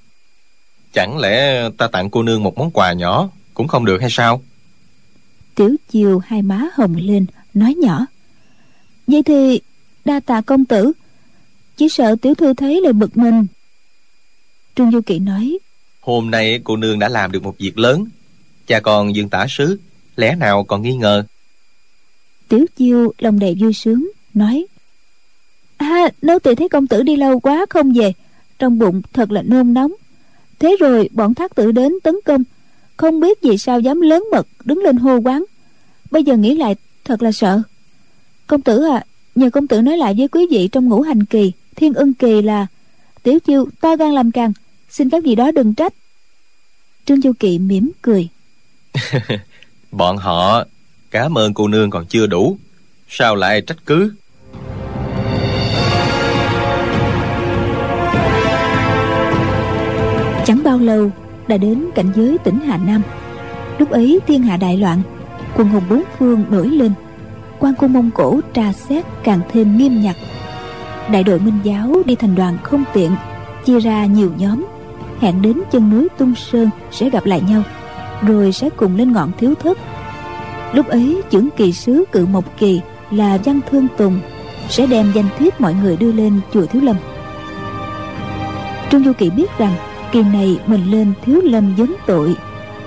[0.92, 4.42] Chẳng lẽ ta tặng cô nương một món quà nhỏ Cũng không được hay sao?
[5.54, 8.06] Tiểu chiều hai má hồng lên Nói nhỏ.
[9.06, 9.60] Vậy thì
[10.04, 10.92] đa tạ công tử.
[11.76, 13.46] Chỉ sợ tiểu thư thấy lời bực mình.
[14.76, 15.58] Trương Du Kỵ nói
[16.00, 18.04] Hôm nay cô nương đã làm được một việc lớn.
[18.66, 19.80] Cha con dương tả sứ
[20.16, 21.24] Lẽ nào còn nghi ngờ?
[22.48, 24.66] Tiểu chiêu lòng đầy vui sướng Nói
[25.76, 28.12] À nô tỳ thấy công tử đi lâu quá không về.
[28.58, 29.92] Trong bụng thật là nôn nóng.
[30.58, 32.42] Thế rồi bọn thác tử đến tấn công
[33.02, 35.44] không biết vì sao dám lớn mật đứng lên hô quán.
[36.10, 37.62] Bây giờ nghĩ lại thật là sợ.
[38.46, 41.52] Công tử à nhờ công tử nói lại với quý vị trong ngũ hành kỳ
[41.76, 42.66] thiên ưng kỳ là
[43.22, 44.52] tiểu chiêu to gan làm càng
[44.90, 45.94] xin các gì đó đừng trách.
[47.04, 48.28] Trương du kỵ mỉm cười.
[49.92, 50.64] bọn họ
[51.10, 52.58] cảm ơn cô nương còn chưa đủ
[53.08, 54.14] sao lại trách cứ?
[60.46, 61.10] Chẳng bao lâu
[61.48, 63.02] đã đến cảnh giới tỉnh hà nam.
[63.78, 65.02] Lúc ấy thiên hạ đại loạn,
[65.56, 66.92] quân hùng bốn phương nổi lên.
[67.58, 70.16] Quan quân mông cổ tra xét càng thêm nghiêm ngặt
[71.10, 73.10] đại đội minh giáo đi thành đoàn không tiện,
[73.64, 74.64] chia ra nhiều nhóm.
[75.20, 77.62] Hẹn đến chân núi tung sơn sẽ gặp lại nhau,
[78.26, 79.78] rồi sẽ cùng lên ngọn thiếu thất.
[80.72, 84.20] Lúc ấy trưởng kỳ sứ cự mộc kỳ là văn thương tùng
[84.68, 86.96] sẽ đem danh thiếp mọi người đưa lên chùa thiếu lâm.
[88.90, 89.74] Trương du kỳ biết rằng
[90.12, 92.36] kỳ này mình lên thiếu lâm vấn tội.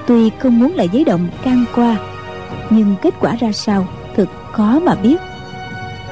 [0.07, 1.97] Tuy không muốn lại giấy động can qua,
[2.69, 5.17] nhưng kết quả ra sao thực khó mà biết.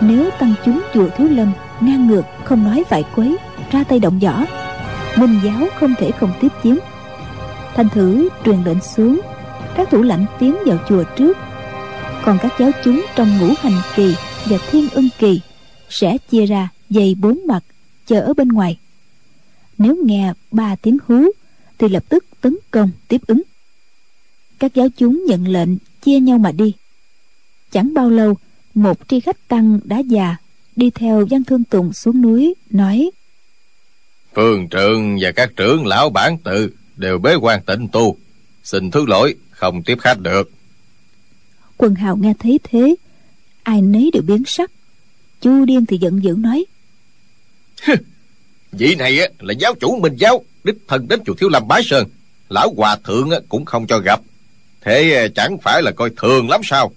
[0.01, 3.37] Nếu tăng chúng chùa thiếu lâm, ngang ngược không nói vài quấy,
[3.71, 4.43] ra tay động võ,
[5.17, 6.77] minh giáo không thể không tiếp chiến
[7.75, 9.21] thành thử truyền lệnh xuống,
[9.75, 11.37] các thủ lãnh tiến vào chùa trước.
[12.25, 15.41] Còn các giáo chúng trong ngũ hành kỳ và thiên ưng kỳ
[15.89, 17.63] sẽ chia ra dày bốn mặt,
[18.07, 18.77] chờ ở bên ngoài
[19.83, 21.23] nếu nghe ba tiếng hú
[21.77, 23.41] thì lập tức tấn công tiếp ứng.
[24.59, 25.69] Các giáo chúng nhận lệnh
[26.01, 26.73] chia nhau mà đi.
[27.71, 28.37] Chẳng bao lâu
[28.73, 30.35] một tri khách tăng đã già
[30.75, 33.11] đi theo văn thương tùng xuống núi nói
[34.35, 38.17] phương trượng và các trưởng lão bản tự đều bế quan tịnh tu.
[38.63, 40.51] Xin thứ lỗi không tiếp khách được.
[41.77, 42.95] Quần hào nghe thấy thế
[43.63, 44.71] ai nấy đều biến sắc.
[45.41, 46.65] Chu điên thì giận dữ nói
[48.77, 52.07] vị này là giáo chủ minh giáo đích thân đến chùa thiếu lâm bái sơn.
[52.49, 54.21] Lão hòa thượng cũng không cho gặp.
[54.81, 56.91] Thế chẳng phải là coi thường lắm sao?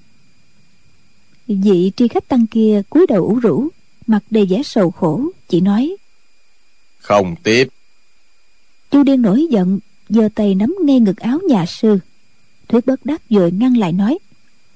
[1.46, 3.68] Vị tri khách tăng kia cúi đầu ủ rũ
[4.06, 5.96] mặt đầy vẻ sầu khổ chỉ nói
[6.98, 7.68] không tiếp.
[8.90, 11.98] Chu điên nổi giận giơ tay nắm ngay ngực áo nhà sư.
[12.68, 14.18] Thuyết bất đắc rồi ngăn lại nói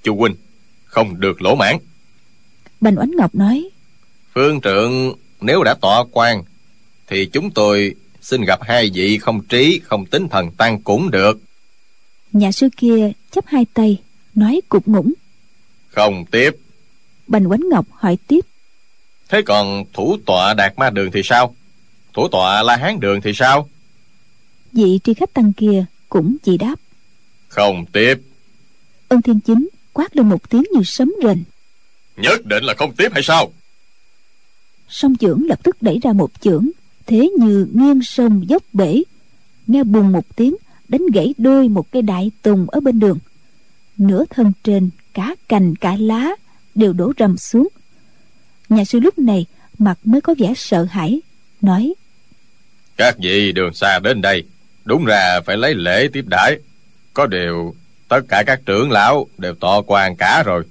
[0.03, 0.35] chu huynh
[0.85, 1.77] không được lỗ mãn.
[2.81, 3.71] Bành oánh ngọc nói
[4.35, 6.43] phương trượng nếu đã tọa quan
[7.11, 11.39] thì chúng tôi xin gặp hai vị không trí không tính thần tăng cũng được.
[12.33, 14.03] Nhà sư kia chấp hai tay
[14.35, 15.13] nói cục ngủng.
[15.89, 16.51] Không tiếp.
[17.27, 18.41] Bành quánh ngọc hỏi tiếp.
[19.29, 21.55] Thế còn thủ tọa đạt ma đường thì sao?
[22.13, 23.69] Thủ tọa la hán đường thì sao?
[24.73, 26.75] Vị tri khách tăng kia cũng chỉ đáp.
[27.49, 28.15] Không tiếp.
[29.09, 31.43] Ân thiên chính quát lên một tiếng như sấm rền.
[32.17, 33.53] Nhất định là không tiếp hay sao?
[34.89, 36.71] Song trưởng lập tức đẩy ra một chưởng
[37.11, 39.03] thế như nghiêng sông dốc bể.
[39.67, 40.57] Nghe bùng một tiếng
[40.89, 43.19] đánh gãy đôi một cây đại tùng ở bên đường.
[43.99, 46.31] Nửa thân trên cả cành cả lá
[46.75, 47.69] đều đổ rầm xuống.
[48.69, 49.47] Nhà sư lúc này
[49.79, 51.21] mặt mới có vẻ sợ hãi
[51.61, 51.95] nói
[53.01, 54.45] các vị đường xa đến đây
[54.85, 56.59] đúng ra phải lấy lễ tiếp đãi.
[57.15, 57.75] Có điều
[58.09, 60.63] tất cả các trưởng lão đều tọa quan cả rồi.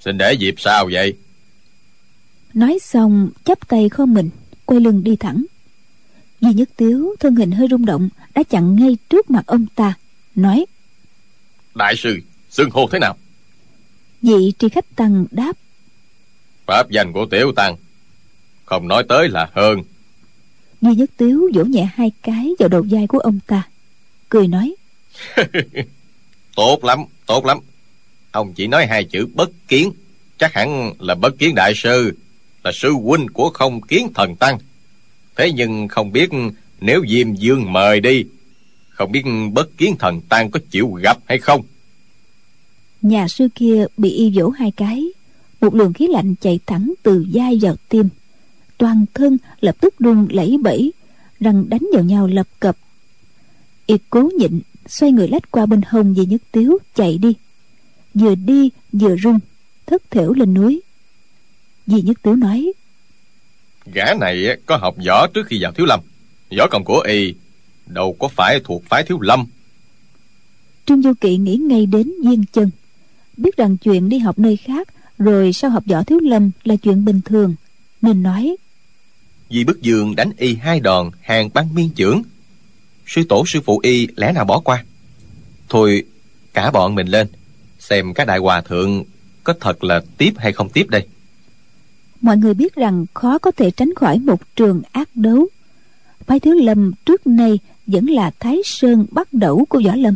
[0.00, 1.14] Xin để dịp sao vậy.
[2.54, 4.30] Nói xong chắp tay kho mình
[4.64, 5.44] quay lưng đi thẳng
[6.44, 9.94] Di Nhất Tiếu thân hình hơi rung động đã chặn ngay trước mặt ông ta
[10.34, 10.66] nói
[11.74, 12.18] đại sư
[12.50, 13.16] xưng hô thế nào?
[14.22, 15.52] Vị tri khách tăng đáp
[16.66, 17.76] pháp danh của tiểu tăng
[18.64, 19.82] không nói tới là hơn.
[20.80, 23.62] Di Nhất Tiếu vỗ nhẹ hai cái vào đầu vai của ông ta
[24.28, 24.74] cười nói
[26.56, 27.58] tốt lắm tốt lắm.
[28.30, 29.92] Ông chỉ nói hai chữ bất kiến
[30.38, 32.12] chắc hẳn là bất kiến đại sư
[32.64, 34.58] là sư huynh của không kiến thần tăng
[35.36, 36.30] thế nhưng không biết
[36.80, 38.24] nếu diêm dương mời đi,
[38.88, 41.62] không biết bất kiến thần tan có chịu gặp hay không?
[43.02, 45.04] Nhà sư kia bị y vỗ hai cái,
[45.60, 48.08] một luồng khí lạnh chạy thẳng từ vai vào tim.
[48.78, 50.92] Toàn thân lập tức run lẩy bẩy,
[51.40, 52.76] răng đánh vào nhau lập cập.
[53.86, 57.34] Y cố nhịn, xoay người lách qua bên hông về nhất tiếu, chạy đi.
[58.14, 59.38] Vừa đi vừa run,
[59.86, 60.82] thất thểu lên núi.
[61.86, 62.72] Vì nhất tiếu nói
[63.86, 66.00] gã này có học võ trước khi vào thiếu lâm.
[66.58, 67.34] Võ công của y
[67.86, 69.46] đâu có phải thuộc phái thiếu lâm.
[70.86, 72.70] Trương du kỵ nghĩ ngay đến duyên chân.
[73.36, 77.04] Biết rằng chuyện đi học nơi khác rồi sau học võ thiếu lâm là chuyện
[77.04, 77.54] bình thường
[78.02, 78.56] nên nói.
[79.48, 82.22] Vì bức dương đánh y hai đòn hàng băng miên trưởng
[83.06, 84.84] sư tổ sư phụ y lẽ nào bỏ qua?
[85.68, 86.04] Thôi
[86.54, 87.28] cả bọn mình lên
[87.78, 89.04] xem các đại hòa thượng
[89.44, 91.06] có thật là tiếp hay không tiếp đây
[92.24, 95.46] mọi người biết rằng khó có thể tránh khỏi một trường ác đấu.
[96.26, 100.14] Phái thiếu lâm trước nay vẫn là thái sơn bắt đầu của võ lâm.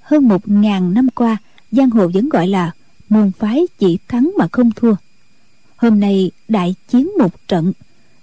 [0.00, 1.36] Hơn một ngàn năm qua,
[1.72, 2.70] giang hồ vẫn gọi là
[3.08, 4.94] môn phái chỉ thắng mà không thua.
[5.76, 7.72] Hôm nay đại chiến một trận,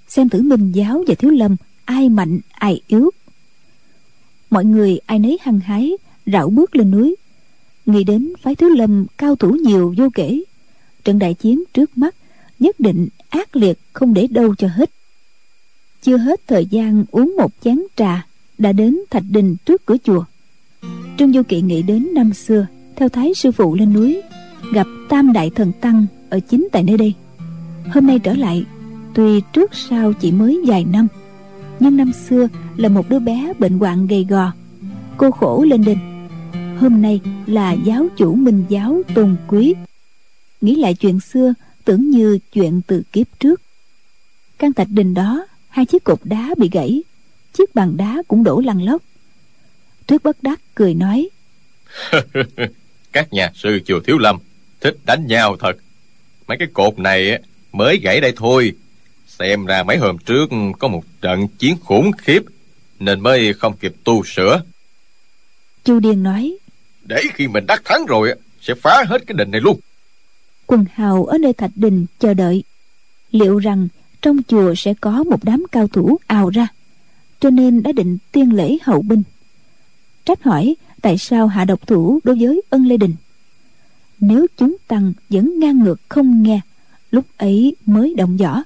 [0.07, 1.55] xem thử minh giáo và thiếu lâm
[1.85, 3.11] ai mạnh, ai yếu.
[4.49, 5.91] Mọi người ai nấy hăng hái,
[6.25, 7.15] rảo bước lên núi.
[7.85, 10.43] Nghĩ đến phái thiếu lâm cao thủ nhiều vô kể,
[11.03, 12.15] trận đại chiến trước mắt
[12.61, 14.91] nhất định ác liệt không để đâu cho hết.
[16.01, 18.25] Chưa hết thời gian uống một chén trà
[18.57, 20.23] đã đến thạch đình trước cửa chùa.
[21.17, 24.21] Trương du kỵ nghĩ đến năm xưa, theo thái sư phụ lên núi,
[24.73, 27.13] gặp tam đại thần tăng ở chính tại nơi đây.
[27.93, 28.65] Hôm nay trở lại,
[29.13, 31.07] tuy trước sau chỉ mới vài năm,
[31.79, 32.47] nhưng năm xưa
[32.77, 34.51] là một đứa bé bệnh hoạn gầy gò,
[35.17, 35.97] cô khổ lên đình
[36.81, 39.73] hôm nay là giáo chủ minh giáo tôn quý.
[40.61, 41.53] Nghĩ lại chuyện xưa
[41.85, 43.61] tưởng như chuyện từ kiếp trước.
[44.57, 47.03] Căn thạch đình đó hai chiếc cột đá bị gãy
[47.53, 49.01] chiếc bàn đá cũng đổ lăn lóc.
[50.05, 51.29] Tuyết bất đắc cười nói
[53.11, 54.37] các nhà sư chùa thiếu lâm
[54.81, 55.73] thích đánh nhau thật.
[56.47, 58.73] Mấy cái cột này mới gãy đây thôi.
[59.27, 62.41] Xem ra mấy hôm trước có một trận chiến khủng khiếp
[62.99, 64.63] nên mới không kịp tu sửa.
[65.83, 66.57] Chu điền nói
[67.03, 69.79] để khi mình đắc thắng rồi sẽ phá hết cái đình này luôn
[70.71, 72.63] quần hào ở nơi thạch đình chờ đợi.
[73.31, 73.87] Liệu rằng
[74.21, 76.67] trong chùa sẽ có một đám cao thủ ào ra,
[77.39, 79.23] cho nên đã định tiên lễ hậu binh.
[80.25, 83.15] Trách hỏi tại sao hạ độc thủ đối với ân lê đình.
[84.19, 86.61] Nếu chúng tăng vẫn ngang ngược không nghe,
[87.11, 88.63] lúc ấy mới động võ.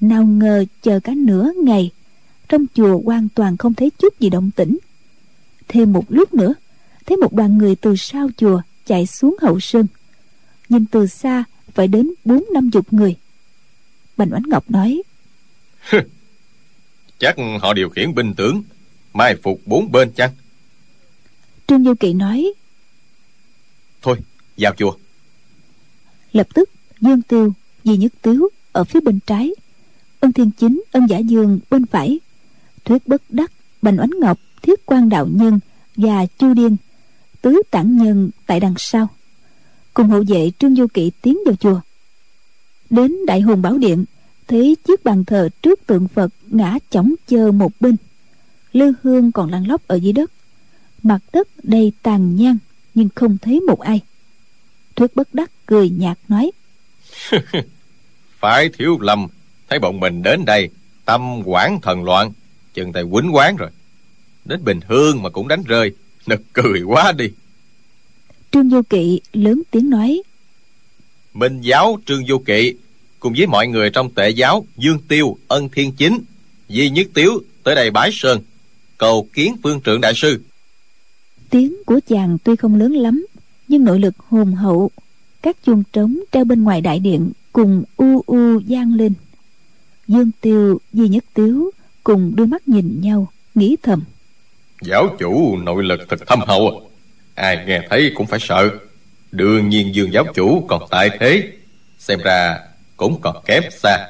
[0.00, 1.90] Nào ngờ chờ cả nửa ngày,
[2.48, 4.78] trong chùa hoàn toàn không thấy chút gì động tĩnh.
[5.68, 6.54] Thêm một lúc nữa,
[7.06, 9.86] thấy một đoàn người từ sau chùa chạy xuống hậu sơn
[10.70, 11.44] nhìn từ xa
[11.74, 13.16] phải đến bốn năm chục người.
[14.16, 15.02] Bành oánh ngọc nói
[17.18, 18.62] chắc họ điều khiển binh tướng
[19.12, 20.30] mai phục bốn bên chăng?
[21.66, 22.52] Trương du kỵ nói
[24.02, 24.16] thôi
[24.56, 24.92] vào chùa.
[26.32, 27.52] Lập tức dương tiêu
[27.84, 29.50] di nhất tiếu ở phía bên trái
[30.20, 32.20] ân thiên chính ân giả dương bên phải
[32.84, 33.52] thuyết bất đắc
[33.82, 35.60] bành oánh ngọc thiết quan đạo nhân
[35.96, 36.76] và chu điên
[37.42, 39.08] tứ tản nhân tại đằng sau
[39.94, 41.80] cùng hộ vệ trương du kỵ tiến vào chùa.
[42.90, 44.04] Đến đại hùng bảo điện,
[44.48, 47.96] thấy chiếc bàn thờ trước tượng phật ngã chỏng chơ một bên.
[48.72, 50.32] Lư hương còn lăn lóc ở dưới đất.
[51.02, 52.58] Mặt đất đầy tàn nhang,
[52.94, 54.00] nhưng không thấy một ai.
[54.96, 56.50] Thuyết bất đắc cười nhạt nói,
[58.38, 59.26] phải thiếu lầm
[59.68, 60.68] thấy bọn mình đến đây,
[61.04, 62.32] tâm quản thần loạn,
[62.74, 63.70] chừng tay quýnh quán rồi.
[64.44, 65.92] Đến bình hương mà cũng đánh rơi,
[66.26, 67.30] nực cười quá đi
[68.52, 70.22] trương vô kỵ lớn tiếng nói.
[71.34, 72.74] Minh giáo trương vô kỵ
[73.20, 76.18] cùng với mọi người trong tệ giáo dương tiêu ân thiên chính
[76.68, 78.40] di nhất tiếu tới đây bái sơn
[78.98, 80.40] cầu kiến phương trượng đại sư.
[81.50, 83.26] Tiếng của chàng tuy không lớn lắm
[83.68, 84.90] nhưng nội lực hồn hậu.
[85.42, 89.12] Các chuông trống treo bên ngoài đại điện cùng u u gian lên.
[90.08, 91.70] Dương tiêu di nhất tiếu
[92.04, 94.02] cùng đôi mắt nhìn nhau nghĩ thầm.
[94.82, 96.89] Giáo chủ nội lực thật thâm hậu
[97.40, 98.70] ai nghe thấy cũng phải sợ.
[99.32, 101.52] Đương nhiên dương giáo chủ còn tại thế.
[101.98, 102.58] Xem ra
[102.96, 104.06] cũng còn kém xa.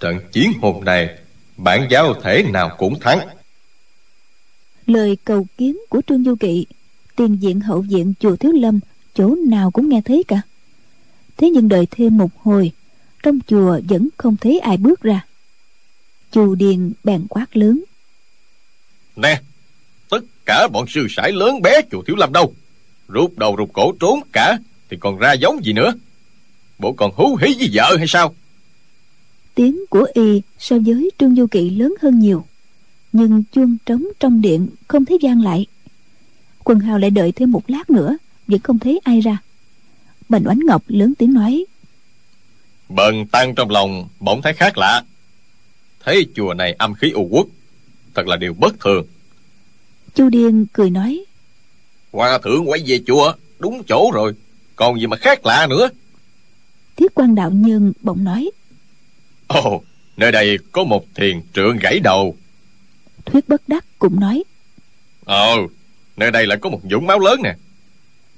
[0.00, 1.08] Trận chiến hôm nay
[1.56, 3.28] bản giáo thể nào cũng thắng.
[4.86, 6.66] Lời cầu kiến của trương du kỵ
[7.16, 8.80] tiền diện hậu diện chùa thiếu lâm
[9.14, 10.40] chỗ nào cũng nghe thấy cả.
[11.36, 12.72] Thế nhưng đợi thêm một hồi
[13.22, 15.26] trong chùa vẫn không thấy ai bước ra.
[16.30, 17.84] Chù điền bèn quát lớn.
[19.16, 19.40] Nè
[20.46, 22.54] cả bọn sư sãi lớn bé chùa thiếu lâm đâu.
[23.08, 24.58] Rút đầu rụt cổ trốn cả
[24.90, 25.92] thì còn ra giống gì nữa?
[26.78, 28.34] Bộ còn hú hí với vợ hay sao?
[29.54, 32.44] Tiếng của y so với trương du kỵ lớn hơn nhiều
[33.12, 35.66] nhưng chuông trống trong điện không thấy gian lại.
[36.64, 38.16] Quần hào lại đợi thêm một lát nữa
[38.46, 39.38] vẫn không thấy ai ra.
[40.28, 41.64] Bành oánh ngọc lớn tiếng nói
[42.88, 45.02] bần tăng trong lòng bỗng thấy khác lạ.
[46.04, 47.46] Thấy chùa này âm khí u quốc
[48.14, 49.06] thật là điều bất thường
[50.14, 51.24] chu điên cười nói
[52.12, 54.34] hòa thượng quay về chùa đúng chỗ rồi
[54.76, 55.88] còn gì mà khác lạ nữa.
[56.96, 58.50] Thiết quan đạo nhân bỗng nói
[59.46, 59.82] ồ
[60.16, 62.36] nơi đây có một thiền trượng gãy đầu.
[63.24, 64.44] Thuyết bất đắc cũng nói
[65.24, 65.66] ồ
[66.16, 67.54] nơi đây lại có một dũng máu lớn nè.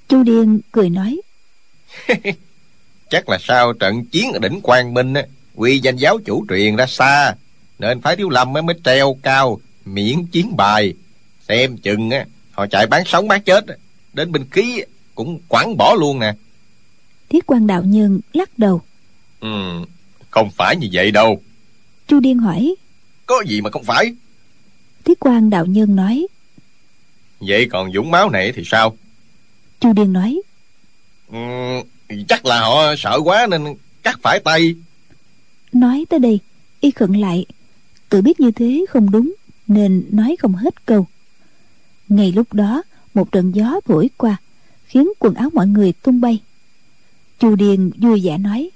[0.08, 1.20] Chu điên cười nói
[3.10, 5.22] chắc là sau trận chiến ở đỉnh quang minh á
[5.54, 7.34] quy danh giáo chủ truyền ra xa
[7.78, 10.94] nên phái thiếu lâm mới mới treo cao miễn chiến bài
[11.48, 13.64] xem chừng á họ chạy bán sống bán chết
[14.12, 14.82] đến binh khí
[15.14, 16.34] cũng quẳng bỏ luôn nè.
[17.28, 18.82] Thiết quan đạo nhân lắc đầu.
[19.40, 19.48] Ừ
[20.36, 21.42] không phải như vậy đâu.
[22.08, 22.74] Chu điên hỏi.
[23.26, 24.14] Có gì mà không phải?
[25.04, 26.26] Thiết quan đạo nhân nói.
[27.40, 28.96] Vậy còn dũng máu này thì sao?
[29.80, 30.40] Chu điên nói.
[31.32, 31.38] Ừ,
[32.28, 34.74] chắc là họ sợ quá nên cắt phải tay.
[35.72, 36.40] Nói tới đây
[36.80, 37.46] y khựng lại.
[38.08, 39.34] Tự biết như thế không đúng
[39.66, 41.06] nên nói không hết câu
[42.08, 42.82] ngay lúc đó
[43.14, 44.36] một trận gió thổi qua
[44.86, 46.42] khiến quần áo mọi người tung bay.
[47.38, 48.70] Chu điền vui vẻ nói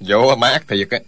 [0.00, 0.98] gió mát thiệt á.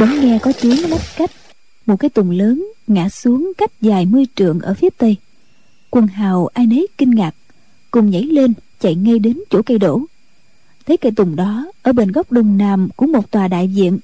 [0.00, 1.30] Bỗng nghe có tiếng lách cách
[1.86, 5.16] một cái tùng lớn ngã xuống cách dài mươi trượng ở phía tây.
[5.90, 7.34] Quân hào ai nấy kinh ngạc
[7.90, 10.02] cùng nhảy lên chạy ngay đến chỗ cây đổ.
[10.86, 13.98] Thấy cây tùng đó ở bên góc đông nam của một tòa đại viện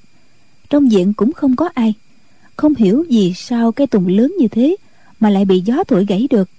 [0.70, 1.94] trong viện cũng không có ai
[2.57, 4.76] không hiểu vì sao cây tùng lớn như thế
[5.20, 6.50] mà lại bị gió thổi gãy được,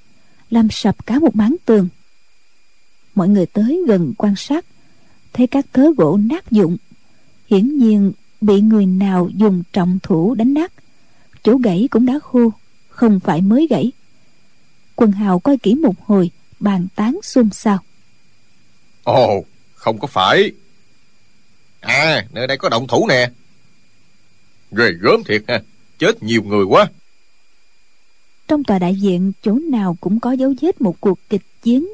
[0.49, 1.87] làm sập cả một mảng tường.
[3.15, 4.65] Mọi người tới gần quan sát,
[5.33, 6.77] thấy các thớ gỗ nát dụng,
[7.49, 10.73] hiển nhiên bị người nào dùng trọng thủ đánh nát,
[11.43, 12.51] chỗ gãy cũng đã khô,
[12.89, 13.91] không phải mới gãy.
[14.95, 17.79] Quần hào coi kỹ một hồi, bàn tán xôn xao.
[19.03, 20.51] Ồ, không có phải.
[21.79, 23.31] À nơi đây có động thủ nè.
[24.71, 25.61] Ghê gớm thiệt ha
[25.99, 26.89] chết nhiều người quá.
[28.47, 31.87] Trong tòa đại diện chỗ nào cũng có dấu vết một cuộc kịch chiến.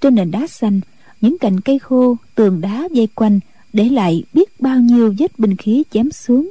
[0.00, 0.80] Trên nền đá xanh,
[1.20, 3.40] những cành cây khô, tường đá dây quanh
[3.72, 6.50] để lại biết bao nhiêu vết binh khí chém xuống,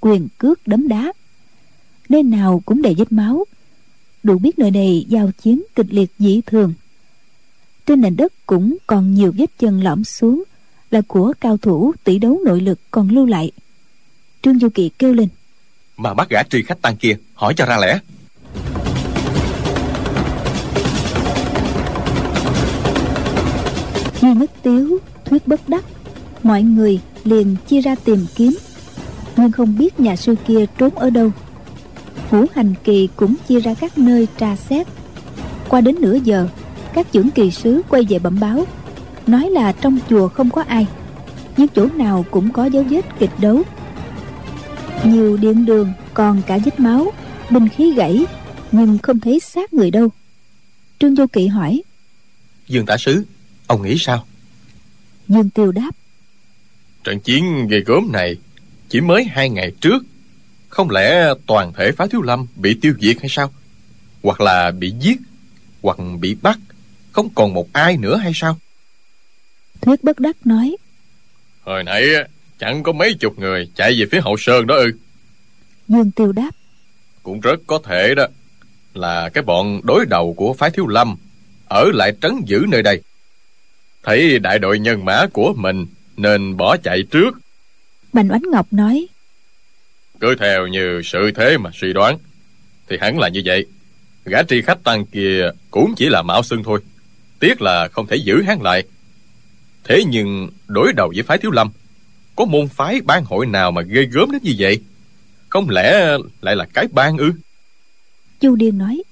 [0.00, 1.12] quyền cước đấm đá.
[2.08, 3.44] Nơi nào cũng đầy vết máu.
[4.22, 6.72] Đủ biết nơi này giao chiến kịch liệt dĩ thường.
[7.86, 10.42] Trên nền đất cũng còn nhiều vết chân lõm xuống,
[10.90, 13.52] là của cao thủ tỷ đấu nội lực còn lưu lại.
[14.42, 15.28] Trương du kỳ kêu lên
[15.96, 17.98] mà bắt gã tri khách tăng kia hỏi cho ra lẽ.
[24.14, 25.84] Khi nước tiếu thuyết bất đắc,
[26.42, 28.56] mọi người liền chia ra tìm kiếm.
[29.36, 31.30] Nhưng không biết nhà sư kia trốn ở đâu.
[32.30, 34.86] Ngũ hành kỳ cũng chia ra các nơi tra xét.
[35.68, 36.48] Qua đến nửa giờ,
[36.94, 38.64] các trưởng kỳ sứ quay về bẩm báo,
[39.26, 40.86] nói là trong chùa không có ai,
[41.56, 43.62] nhưng chỗ nào cũng có dấu vết kịch đấu
[45.04, 47.12] nhiều điện đường còn cả vết máu
[47.50, 48.24] binh khí gãy
[48.72, 50.08] nhưng không thấy xác người đâu.
[50.98, 51.82] Trương vô kỵ hỏi
[52.68, 53.24] dương tả sứ
[53.66, 54.26] ông nghĩ sao?
[55.28, 55.90] Dương tiêu đáp
[57.04, 58.36] trận chiến ghê gớm này
[58.88, 60.04] chỉ mới hai ngày trước
[60.68, 63.52] không lẽ toàn thể phá thiếu lâm bị tiêu diệt hay sao?
[64.22, 65.20] Hoặc là bị giết
[65.82, 66.58] hoặc bị bắt
[67.12, 68.58] không còn một ai nữa hay sao?
[69.80, 70.76] Thuyết bất đắc nói
[71.62, 72.06] hồi nãy
[72.62, 74.92] chẳng có mấy chục người chạy về phía hậu sơn đó ư.
[75.88, 76.50] Dương tiêu đáp.
[77.22, 78.26] Cũng rất có thể đó
[78.94, 81.16] là cái bọn đối đầu của phái thiếu lâm
[81.68, 83.00] ở lại trấn giữ nơi đây.
[84.02, 85.86] Thấy đại đội nhân mã của mình
[86.16, 87.38] nên bỏ chạy trước.
[88.12, 89.06] Bành oánh ngọc nói.
[90.20, 92.18] Cứ theo như sự thế mà suy đoán
[92.88, 93.66] thì hẳn là như vậy.
[94.24, 96.80] Gã tri khách tăng kia cũng chỉ là mạo xưng thôi
[97.40, 98.84] tiếc là không thể giữ hắn lại.
[99.84, 101.70] Thế nhưng đối đầu với phái thiếu lâm
[102.36, 104.80] có môn phái ban hội nào mà ghê gớm đến như vậy?
[105.48, 107.32] Không lẽ lại là cái bang ư?
[108.40, 109.02] Chu điên nói.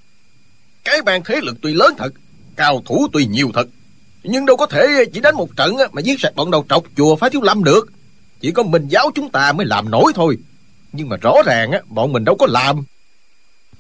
[0.85, 2.15] Cái bang thế lực tuy lớn thật
[2.57, 3.69] cao thủ tuy nhiều thật
[4.23, 7.17] nhưng đâu có thể chỉ đánh một trận mà giết sạch bọn đầu trọc chùa
[7.17, 7.93] phái thiếu lâm được.
[8.41, 10.39] Chỉ có mình giáo chúng ta mới làm nổi thôi.
[10.93, 12.85] Nhưng mà rõ ràng á bọn mình đâu có làm.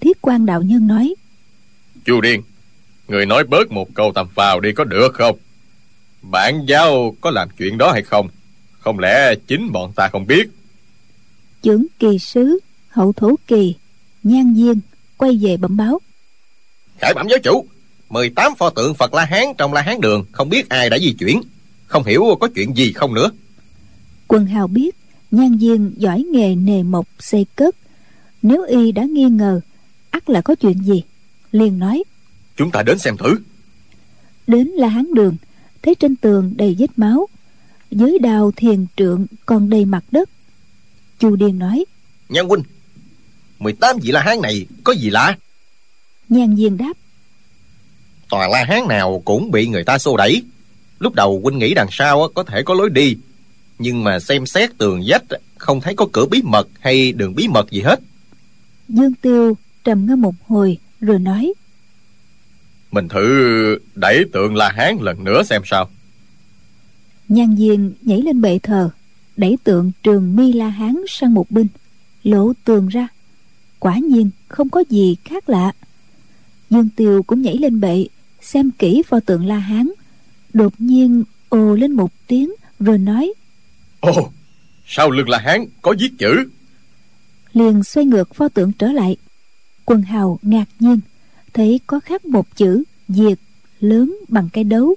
[0.01, 1.15] Thiết quan đạo nhân nói.
[2.05, 2.43] Chu điên
[3.09, 5.37] người nói bớt một câu tầm vào đi có được không?
[6.23, 8.29] Bản giáo có làm chuyện đó hay không
[8.81, 10.51] không lẽ chính bọn ta không biết?
[11.63, 12.59] Chưởng kỳ sứ
[12.89, 13.75] hậu thổ kỳ
[14.23, 14.81] nhan viên
[15.17, 16.01] quay về bẩm báo.
[16.99, 17.67] Khải bẩm giáo chủ
[18.11, 21.13] 18 pho tượng phật la hán trong la hán đường không biết ai đã di
[21.13, 21.41] chuyển.
[21.87, 23.31] Không hiểu có chuyện gì không nữa.
[24.29, 24.97] Quần hào biết
[25.31, 27.77] nhan viên giỏi nghề nề mộc xây cất.
[28.43, 29.61] Nếu y đã nghi ngờ
[30.11, 31.03] ắt là có chuyện gì?
[31.53, 32.05] Liền nói.
[32.57, 33.37] Chúng ta đến xem thử.
[34.47, 35.37] Đến la hán đường
[35.83, 37.27] thấy trên tường đầy vết máu
[37.91, 40.31] dưới đào thiền trượng còn đầy mặt đất.
[41.19, 41.85] Chu điền nói
[42.29, 42.63] nhan huynh
[43.59, 45.37] 18 vị la hán này có gì lạ?
[46.29, 46.93] Nhan viên đáp
[48.31, 50.43] tòa la hán nào cũng bị người ta xô đẩy.
[50.99, 53.17] Lúc đầu huynh nghĩ đằng sau có thể có lối đi.
[53.79, 55.25] Nhưng mà xem xét tường vách
[55.59, 58.01] không thấy có cửa bí mật hay đường bí mật gì hết.
[58.89, 61.53] Dương tiêu trầm ngâm một hồi rồi nói
[62.91, 65.91] mình thử đẩy tượng la hán lần nữa xem sao
[67.31, 68.91] nhan viên nhảy lên bệ thờ
[69.37, 71.67] đẩy tượng trường mi la hán sang một bên
[72.23, 73.09] lộ tường ra.
[73.79, 75.73] Quả nhiên không có gì khác lạ.
[76.71, 78.07] Dương tiêu cũng nhảy lên bệ
[78.41, 79.91] xem kỹ pho tượng la hán
[80.53, 83.33] đột nhiên ồ lên một tiếng rồi nói
[84.01, 84.31] ồ
[84.87, 86.51] sau lưng la hán có viết chữ?
[87.53, 89.17] Liền xoay ngược pho tượng trở lại.
[89.85, 91.01] Quần hào ngạc nhiên
[91.53, 93.39] thấy có khắc một chữ diệt
[93.81, 94.95] lớn bằng cái đấu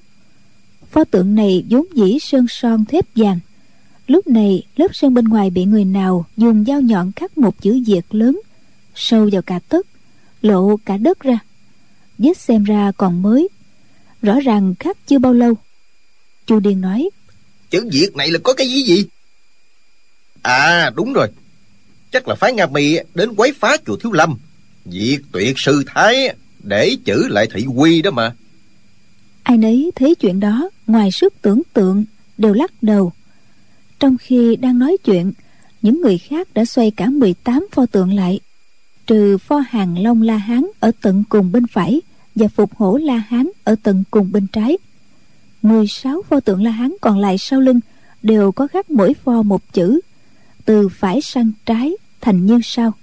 [0.93, 3.39] pho tượng này vốn dĩ sơn son thép vàng.
[4.07, 7.83] Lúc này, lớp sơn bên ngoài bị người nào dùng dao nhọn cắt một chữ
[7.87, 8.41] diệt lớn,
[8.95, 9.87] sâu vào cả tấc
[10.41, 11.39] lộ cả đất ra.
[12.17, 13.49] Vết xem ra còn mới.
[14.21, 15.53] Rõ ràng khắc chưa bao lâu.
[16.47, 17.09] Chu điền nói,
[17.69, 19.05] chữ việt này là có cái gì gì?
[20.41, 21.27] À đúng rồi.
[22.11, 24.37] Chắc là phái nga mi đến quấy phá chùa thiếu lâm.
[24.85, 28.35] Diệt tuyệt sư thái để chữ lại thị quy đó mà
[29.43, 32.05] ai nấy thấy chuyện đó, ngoài sức tưởng tượng,
[32.37, 33.11] đều lắc đầu.
[33.99, 35.33] Trong khi đang nói chuyện,
[35.81, 38.39] những người khác đã xoay cả 18 pho tượng lại.
[39.07, 42.01] Trừ pho hàng long la hán ở tận cùng bên phải
[42.35, 44.77] và phục hổ la hán ở tận cùng bên trái.
[45.61, 47.79] 16 pho tượng la hán còn lại sau lưng
[48.21, 49.99] đều có khắc mỗi pho một chữ,
[50.65, 52.93] từ phải sang trái thành như sau.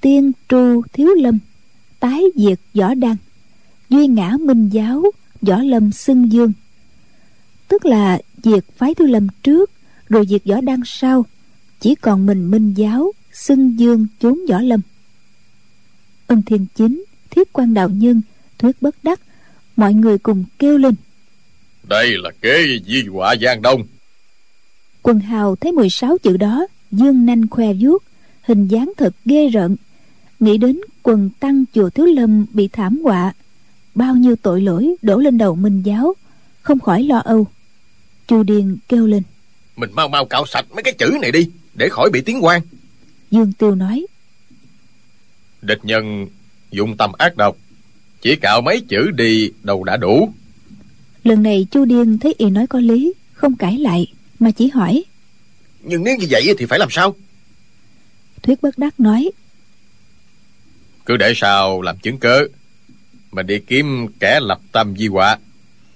[0.00, 1.38] Tiên tru thiếu lâm,
[2.00, 3.16] tái diệt võ đăng,
[3.88, 5.02] duy ngã minh giáo
[5.42, 6.52] võ lâm xưng dương.
[7.68, 9.70] Tức là diệt phái thiếu lâm trước
[10.08, 11.26] rồi diệt võ đăng sau.
[11.80, 14.80] Chỉ còn mình minh giáo xưng dương chốn võ lâm.
[16.26, 18.22] Ân thiên chính thiết quan đạo nhân
[18.58, 19.20] thuyết bất đắc
[19.76, 20.94] mọi người cùng kêu lên.
[21.88, 23.82] Đây là kế di họa giang đông.
[25.02, 28.02] Quần hào thấy 16 chữ đó dương nanh khoe vuốt
[28.42, 29.76] hình dáng thật ghê rợn.
[30.40, 33.32] Nghĩ đến quần tăng chùa thiếu lâm bị thảm họa
[33.98, 36.14] bao nhiêu tội lỗi đổ lên đầu minh giáo
[36.62, 37.46] không khỏi lo âu.
[38.26, 39.22] Chu điền kêu lên.
[39.76, 42.62] Mình mau mau cạo sạch mấy cái chữ này đi để khỏi bị tiếng quan
[43.30, 44.06] dương tiêu nói.
[45.62, 46.26] Địch nhân
[46.70, 47.56] dùng tâm ác độc
[48.20, 50.32] chỉ cạo mấy chữ đi đâu đã đủ.
[51.24, 54.06] Lần này chu điên thấy y nói có lý không cãi lại
[54.38, 55.04] mà chỉ hỏi.
[55.82, 57.14] Nhưng nếu như vậy thì phải làm sao?
[58.42, 59.30] Thuyết bất đắc nói.
[61.06, 62.44] Cứ để sao làm chứng cớ
[63.32, 65.38] mình đi kiếm kẻ lập tâm di họa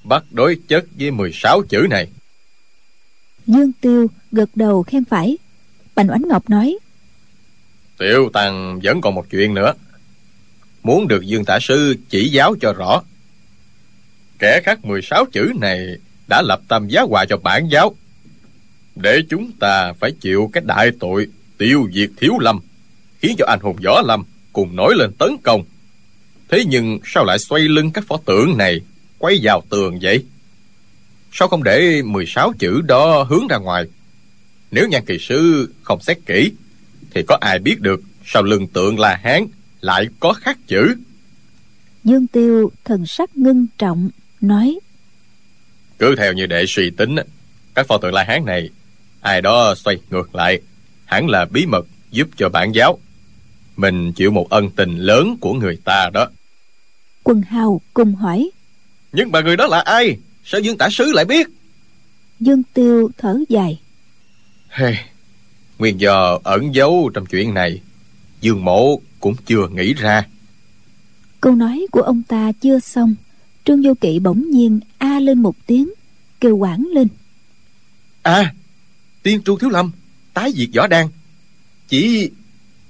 [0.05, 2.09] bắt đối chất với 16 chữ này.
[3.47, 5.39] Dương tiêu gật đầu khen phải.
[5.95, 6.79] Bành oánh ngọc nói
[7.99, 9.73] tiểu tăng vẫn còn một chuyện nữa.
[10.83, 13.03] Muốn được dương tả sư chỉ giáo cho rõ
[14.43, 15.79] kẻ khắc 16 chữ này
[16.29, 17.95] đã lập tâm giá hòa cho bản giáo.
[18.97, 21.27] Để chúng ta phải chịu cái đại tội
[21.59, 22.61] tiêu diệt thiếu lâm
[23.21, 25.65] khiến cho anh hùng võ lâm cùng nổi lên tấn công
[26.53, 28.81] thế nhưng sao lại xoay lưng các pho tượng này
[29.19, 30.25] quay vào tường vậy?
[31.33, 33.85] Sao không để 16 chữ đó hướng ra ngoài?
[34.71, 36.53] Nếu nhan kỳ sư không xét kỹ
[37.15, 39.47] thì có ai biết được sau lưng tượng là hán
[39.81, 40.95] lại có khắc chữ?
[42.05, 44.79] Dương tiêu thần sắc ngưng trọng nói
[45.99, 47.17] cứ theo như đệ suy tính
[47.75, 48.71] các pho tượng la hán này
[49.21, 50.61] ai đó xoay ngược lại
[51.05, 52.99] hẳn là bí mật giúp cho bản giáo.
[53.77, 56.29] Mình chịu một ân tình lớn của người ta đó
[57.25, 58.51] quần hào cùng hỏi.
[59.13, 60.17] Nhưng mà người đó là ai?
[60.45, 61.49] Sao dương tả sứ lại biết?
[62.41, 63.81] Dương tiêu thở dài.
[64.69, 64.95] Hey,
[65.79, 67.81] nguyên do ẩn giấu trong chuyện này
[68.41, 70.27] dương mộ cũng chưa nghĩ ra.
[71.41, 73.15] Câu nói của ông ta chưa xong.
[73.65, 75.91] Trương vô kỵ bỗng nhiên a lên một tiếng
[76.41, 77.09] kêu quảng lên.
[78.23, 78.55] À
[79.23, 79.91] tiên tru thiếu lâm
[80.35, 81.07] tái diệt võ đan.
[81.89, 82.31] Chỉ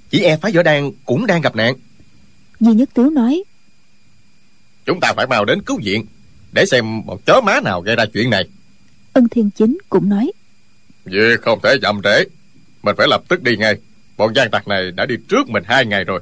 [0.09, 1.75] chỉ e phái võ đan cũng đang gặp nạn.
[2.59, 3.43] Di Nhất Tiếu nói
[4.85, 6.05] Chúng ta phải mau đến cứu viện
[6.51, 8.47] Để xem bọn chó má nào gây ra chuyện này.
[9.13, 10.31] Ân Thiên Chính cũng nói
[11.05, 12.23] Việc không thể chậm trễ
[12.83, 13.75] Mình phải lập tức đi ngay.
[14.17, 16.19] Bọn gian tặc này đã đi trước mình hai ngày rồi.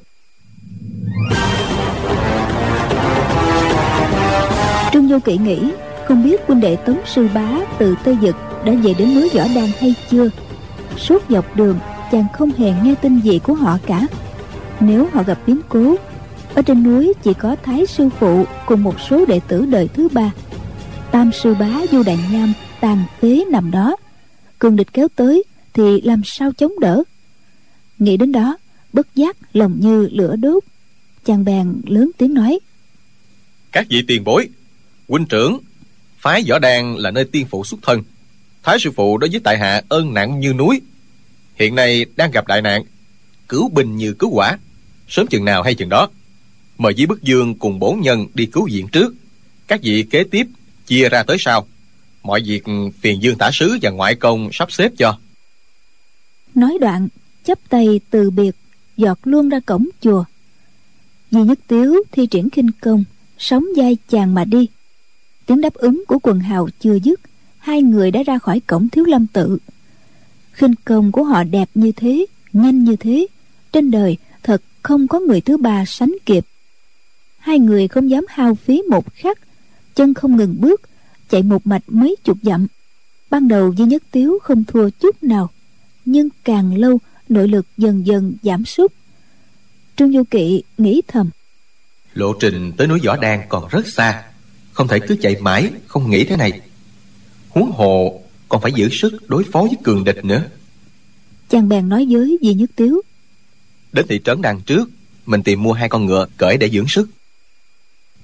[4.93, 5.59] Trương Vô Kỵ nghĩ
[6.07, 7.49] Không biết quân đệ Tống Sư Bá
[7.80, 8.36] từ Tây Dực
[8.66, 10.30] Đã về đến núi Võ Đan hay chưa.
[10.97, 11.80] Suốt dọc đường
[12.12, 14.07] chàng không hề nghe tin gì của họ cả.
[14.80, 15.95] Nếu họ gặp biến cố
[16.56, 20.08] ở trên núi chỉ có thái sư phụ cùng một số đệ tử đời thứ
[20.12, 20.32] ba.
[21.12, 23.95] Tam sư bá du đại nham tàn phế nằm đó.
[24.60, 25.43] Cường địch kéo tới
[25.74, 27.04] thì làm sao chống đỡ?
[27.99, 28.58] Nghĩ đến đó,
[28.93, 30.64] bất giác lòng như lửa đốt.
[31.26, 32.60] Chàng bèn lớn tiếng nói,
[33.72, 34.49] các vị tiền bối,
[35.08, 35.60] huynh trưởng,
[36.18, 38.04] phái võ đan là nơi tiên phụ xuất thân.
[38.64, 40.82] Thái sư phụ đối với tại hạ ơn nặng như núi.
[41.56, 42.84] Hiện nay đang gặp đại nạn,
[43.49, 44.58] cứu bình như cứu quả
[45.08, 46.10] sớm chừng nào hay chừng đó
[46.82, 49.15] mời Dĩ Bức Dương cùng bốn nhân đi cứu viện trước.
[49.67, 50.47] Các vị kế tiếp
[50.86, 51.67] chia ra tới sau.
[52.23, 52.63] Mọi việc
[52.99, 55.17] phiền dương tả sứ và ngoại công sắp xếp cho.
[56.55, 57.07] Nói đoạn,
[57.43, 58.55] chấp tay từ biệt,
[58.97, 60.23] giọt luôn ra cổng chùa.
[61.32, 63.03] Di Nhất Tiếu thi triển khinh công,
[63.38, 64.67] sóng vai chàng mà đi.
[65.45, 67.19] Tiếng đáp ứng của quần hào chưa dứt,
[67.57, 69.57] hai người đã ra khỏi cổng thiếu lâm tự.
[70.51, 73.27] Khinh công của họ đẹp như thế, nhanh như thế.
[73.71, 76.45] Trên đời, thật không có người thứ ba sánh kịp
[77.41, 79.39] hai người không dám hao phí một khắc.
[79.95, 80.81] Chân không ngừng bước
[81.29, 82.67] chạy một mạch mấy chục dặm.
[83.29, 85.49] Ban đầu duy nhất tiếu không thua chút nào
[86.05, 88.93] nhưng càng lâu nội lực dần dần giảm sút.
[89.95, 91.29] Trương du kỵ nghĩ thầm
[92.13, 94.23] lộ trình tới núi võ đan còn rất xa
[94.71, 96.61] không thể cứ chạy mãi không nghĩ thế này.
[97.49, 100.43] Huống hồ còn phải giữ sức đối phó với cường địch nữa.
[101.49, 103.01] Chàng bèn nói với Di Nhất Tiếu
[103.91, 104.89] Đến thị trấn đằng trước
[105.25, 107.09] Mình tìm mua hai con ngựa cởi để dưỡng sức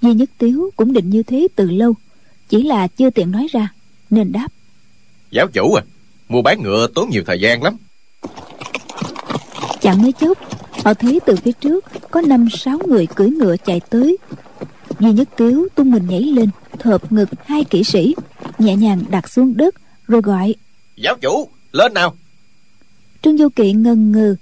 [0.01, 1.93] Di Nhất Tiếu cũng định như thế từ lâu
[2.49, 3.73] Chỉ là chưa tiện nói ra
[4.09, 4.47] Nên đáp.
[5.31, 5.83] Giáo chủ à
[6.29, 7.77] Mua bán ngựa tốn nhiều thời gian lắm.
[9.81, 10.37] Chẳng mấy chốc
[10.85, 14.17] Họ thấy từ phía trước Có năm sáu người cưỡi ngựa chạy tới.
[14.99, 18.15] Di Nhất Tiếu tung mình nhảy lên Thợp ngực hai kỹ sĩ
[18.59, 19.75] Nhẹ nhàng đặt xuống đất
[20.07, 20.55] Rồi gọi.
[20.95, 22.15] Giáo chủ lên nào.
[23.21, 24.35] Trương Du Kỵ ngần ngừ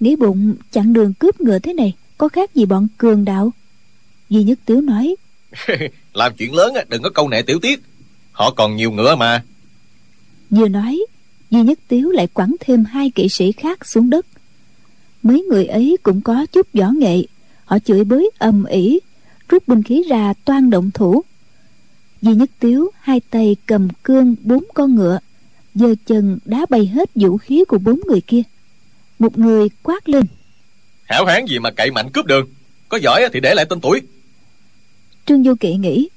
[0.00, 3.52] Nghĩ bụng chặn đường cướp ngựa thế này Có khác gì bọn cường đạo
[4.30, 5.16] Duy Nhất Tiếu nói.
[6.14, 7.80] Làm chuyện lớn đừng có câu nệ tiểu tiết.
[8.32, 9.44] Họ còn nhiều ngựa mà.
[10.50, 11.00] Vừa nói
[11.50, 14.26] Duy Nhất Tiếu lại quẳng thêm hai kỵ sĩ khác xuống đất.
[15.22, 17.22] Mấy người ấy cũng có chút võ nghệ.
[17.64, 19.00] Họ chửi bới âm ỉ
[19.48, 21.22] Rút binh khí ra toan động thủ.
[22.22, 25.18] Duy Nhất Tiếu hai tay cầm cương bốn con ngựa
[25.74, 28.42] giơ chân đá bay hết vũ khí của bốn người kia.
[29.18, 30.24] Một người quát lên.
[31.04, 32.48] Hảo hán gì mà cậy mạnh cướp đường?
[32.88, 34.00] Có giỏi thì để lại tên tuổi
[35.30, 36.08] trương du kỵ nghĩ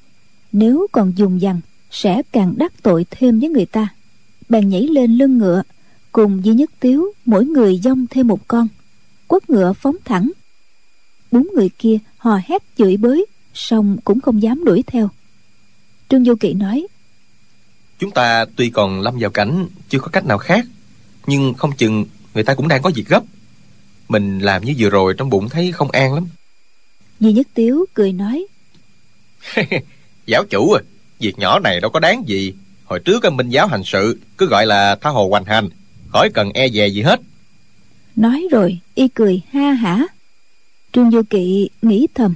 [0.52, 1.62] nếu còn dùng dằn
[1.92, 3.88] sẽ càng đắc tội thêm với người ta.
[4.50, 5.64] Bèn nhảy lên lưng ngựa
[6.12, 8.68] cùng duy nhất tiếu mỗi người dông thêm một con
[9.28, 10.32] quất ngựa phóng thẳng.
[11.32, 15.10] Bốn người kia hò hét chửi bới song cũng không dám đuổi theo.
[16.10, 16.88] Trương du kỵ nói
[18.00, 20.66] Chúng ta tuy còn lâm vào cảnh Chưa có cách nào khác
[21.28, 23.24] Nhưng không chừng người ta cũng đang có việc gấp.
[24.10, 26.28] Mình làm như vừa rồi trong bụng thấy không an lắm.
[27.20, 28.48] Duy Nhất Tiếu cười nói
[30.26, 30.82] Giáo chủ à
[31.20, 32.54] Việc nhỏ này đâu có đáng gì.
[32.86, 35.70] Hồi trước minh giáo hành sự Cứ gọi là tha hồ hoành hành
[36.12, 37.22] Khỏi cần e dè gì hết.
[38.16, 40.08] Nói rồi y cười ha hả.
[40.94, 42.34] Trương Du Kỵ nghĩ thầm.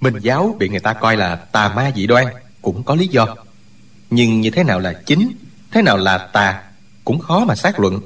[0.00, 2.26] Minh giáo bị người ta coi là tà ma dị đoan
[2.62, 3.36] Cũng có lý do.
[4.10, 5.32] Nhưng như thế nào là chính
[5.70, 6.62] thế nào là tà
[7.04, 8.00] cũng khó mà xác luận.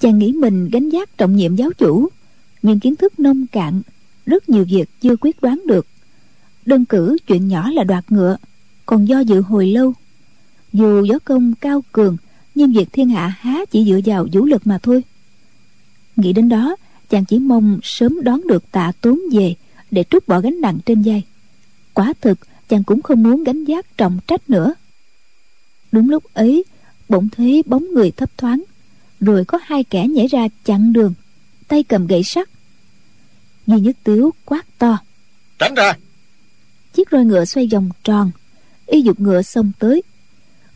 [0.00, 2.08] Chàng nghĩ mình gánh giác trọng nhiệm giáo chủ
[2.62, 3.82] nhưng kiến thức nông cạn
[4.26, 5.86] rất nhiều việc chưa quyết đoán được
[6.66, 8.36] đơn cử chuyện nhỏ là đoạt ngựa,
[8.86, 9.92] còn do dự hồi lâu.
[10.72, 12.16] Dù gió công cao cường,
[12.54, 15.04] nhưng việc thiên hạ há chỉ dựa vào vũ lực mà thôi.
[16.16, 16.76] Nghĩ đến đó,
[17.10, 19.54] chàng chỉ mong sớm đón được tạ tốn về
[19.90, 21.22] để trút bỏ gánh nặng trên vai.
[21.94, 22.38] Quả thực,
[22.68, 24.74] chàng cũng không muốn gánh giác trọng trách nữa.
[25.92, 26.64] Đúng lúc ấy,
[27.08, 28.62] bỗng thấy bóng người thấp thoáng,
[29.20, 31.14] rồi có hai kẻ nhảy ra chặn đường,
[31.68, 32.48] tay cầm gậy sắt.
[33.66, 34.98] Duy nhất tiếu quát to.
[35.58, 35.92] Tránh ra!
[36.96, 38.30] Chiếc roi ngựa xoay vòng tròn,
[38.86, 40.02] y dục ngựa xông tới.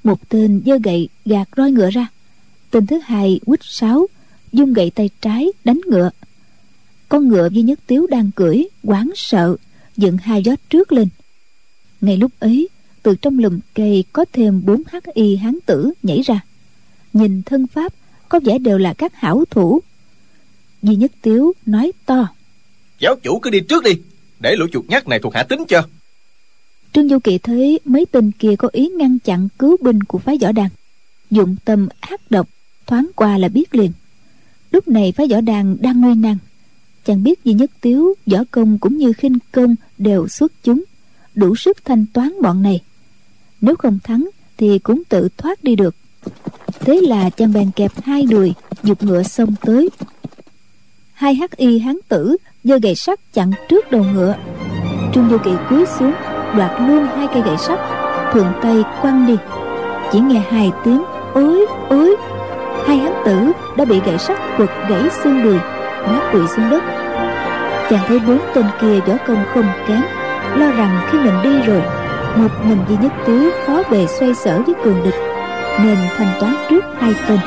[0.04, 2.08] Một tên giơ gậy gạt roi ngựa ra.
[2.70, 4.06] Tên thứ hai, quýt sáo,
[4.52, 6.10] dung gậy tay trái đánh ngựa.
[7.08, 9.56] Con ngựa duy nhất tiếu đang cưỡi quán sợ,
[9.96, 11.08] dựng hai gió trước lên.
[12.00, 12.68] Ngay lúc ấy,
[13.02, 16.40] từ trong lùm cây có thêm bốn hắc y hán tử nhảy ra.
[17.12, 17.92] Nhìn thân pháp,
[18.28, 19.80] có vẻ đều là các hảo thủ.
[20.82, 22.28] Duy nhất tiếu nói to.
[22.98, 23.92] Giáo chủ cứ đi trước đi,
[24.40, 25.82] để lũ chuột nhắt này thuộc hạ tính cho
[26.92, 30.38] trương du kỳ thấy mấy tên kia có ý ngăn chặn cứu binh của phái
[30.38, 30.68] võ đàn
[31.30, 32.48] dụng tâm ác độc,
[32.86, 33.92] thoáng qua là biết liền.
[34.70, 36.36] Lúc này phái võ đàn đang nguy nan,
[37.04, 40.84] chẳng biết duy nhất tiếu, võ công cũng như khinh công đều xuất chúng,
[41.34, 42.80] đủ sức thanh toán bọn này.
[43.60, 45.94] Nếu không thắng thì cũng tự thoát đi được.
[46.80, 49.88] Thế là chàng bèn kẹp hai đùi, dục ngựa xông tới.
[51.12, 54.36] Hai hắc y hán tử giơ gậy sắt chặn trước đầu ngựa.
[55.14, 56.12] Trương du kỳ cúi xuống
[56.56, 57.78] đoạt luôn hai cây gậy sắt,
[58.32, 59.36] thuận tay quăng đi.
[60.12, 61.02] Chỉ nghe hai tiếng
[61.34, 62.16] ối ối
[62.86, 65.58] hai hán tử đã bị gậy sắt quật gãy xương đùi
[66.06, 66.82] ngã quỵ xuống đất.
[67.90, 70.02] Chàng thấy bốn tên kia võ công không kém,
[70.54, 71.82] lo rằng khi mình đi rồi,
[72.36, 75.14] một mình duy nhất tứ khó bề xoay sở với cường địch,
[75.84, 77.38] nên thanh toán trước hai tên.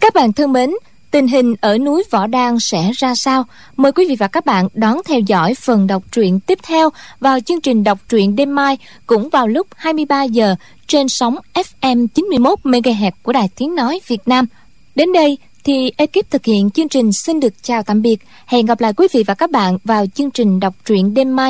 [0.00, 0.70] Các bạn thân mến
[1.10, 3.44] tình hình ở núi Võ Đan sẽ ra sao?
[3.76, 6.90] Mời quý vị và các bạn đón theo dõi phần đọc truyện tiếp theo
[7.20, 10.54] vào chương trình đọc truyện đêm mai cũng vào lúc 23 giờ
[10.86, 14.46] trên sóng FM 91 MHz của Đài Tiếng nói Việt Nam.
[14.94, 18.16] Đến đây, thì ekip thực hiện chương trình xin được chào tạm biệt.
[18.46, 21.46] Hẹn gặp lại quý vị và các bạn vào chương trình đọc truyện đêm mai.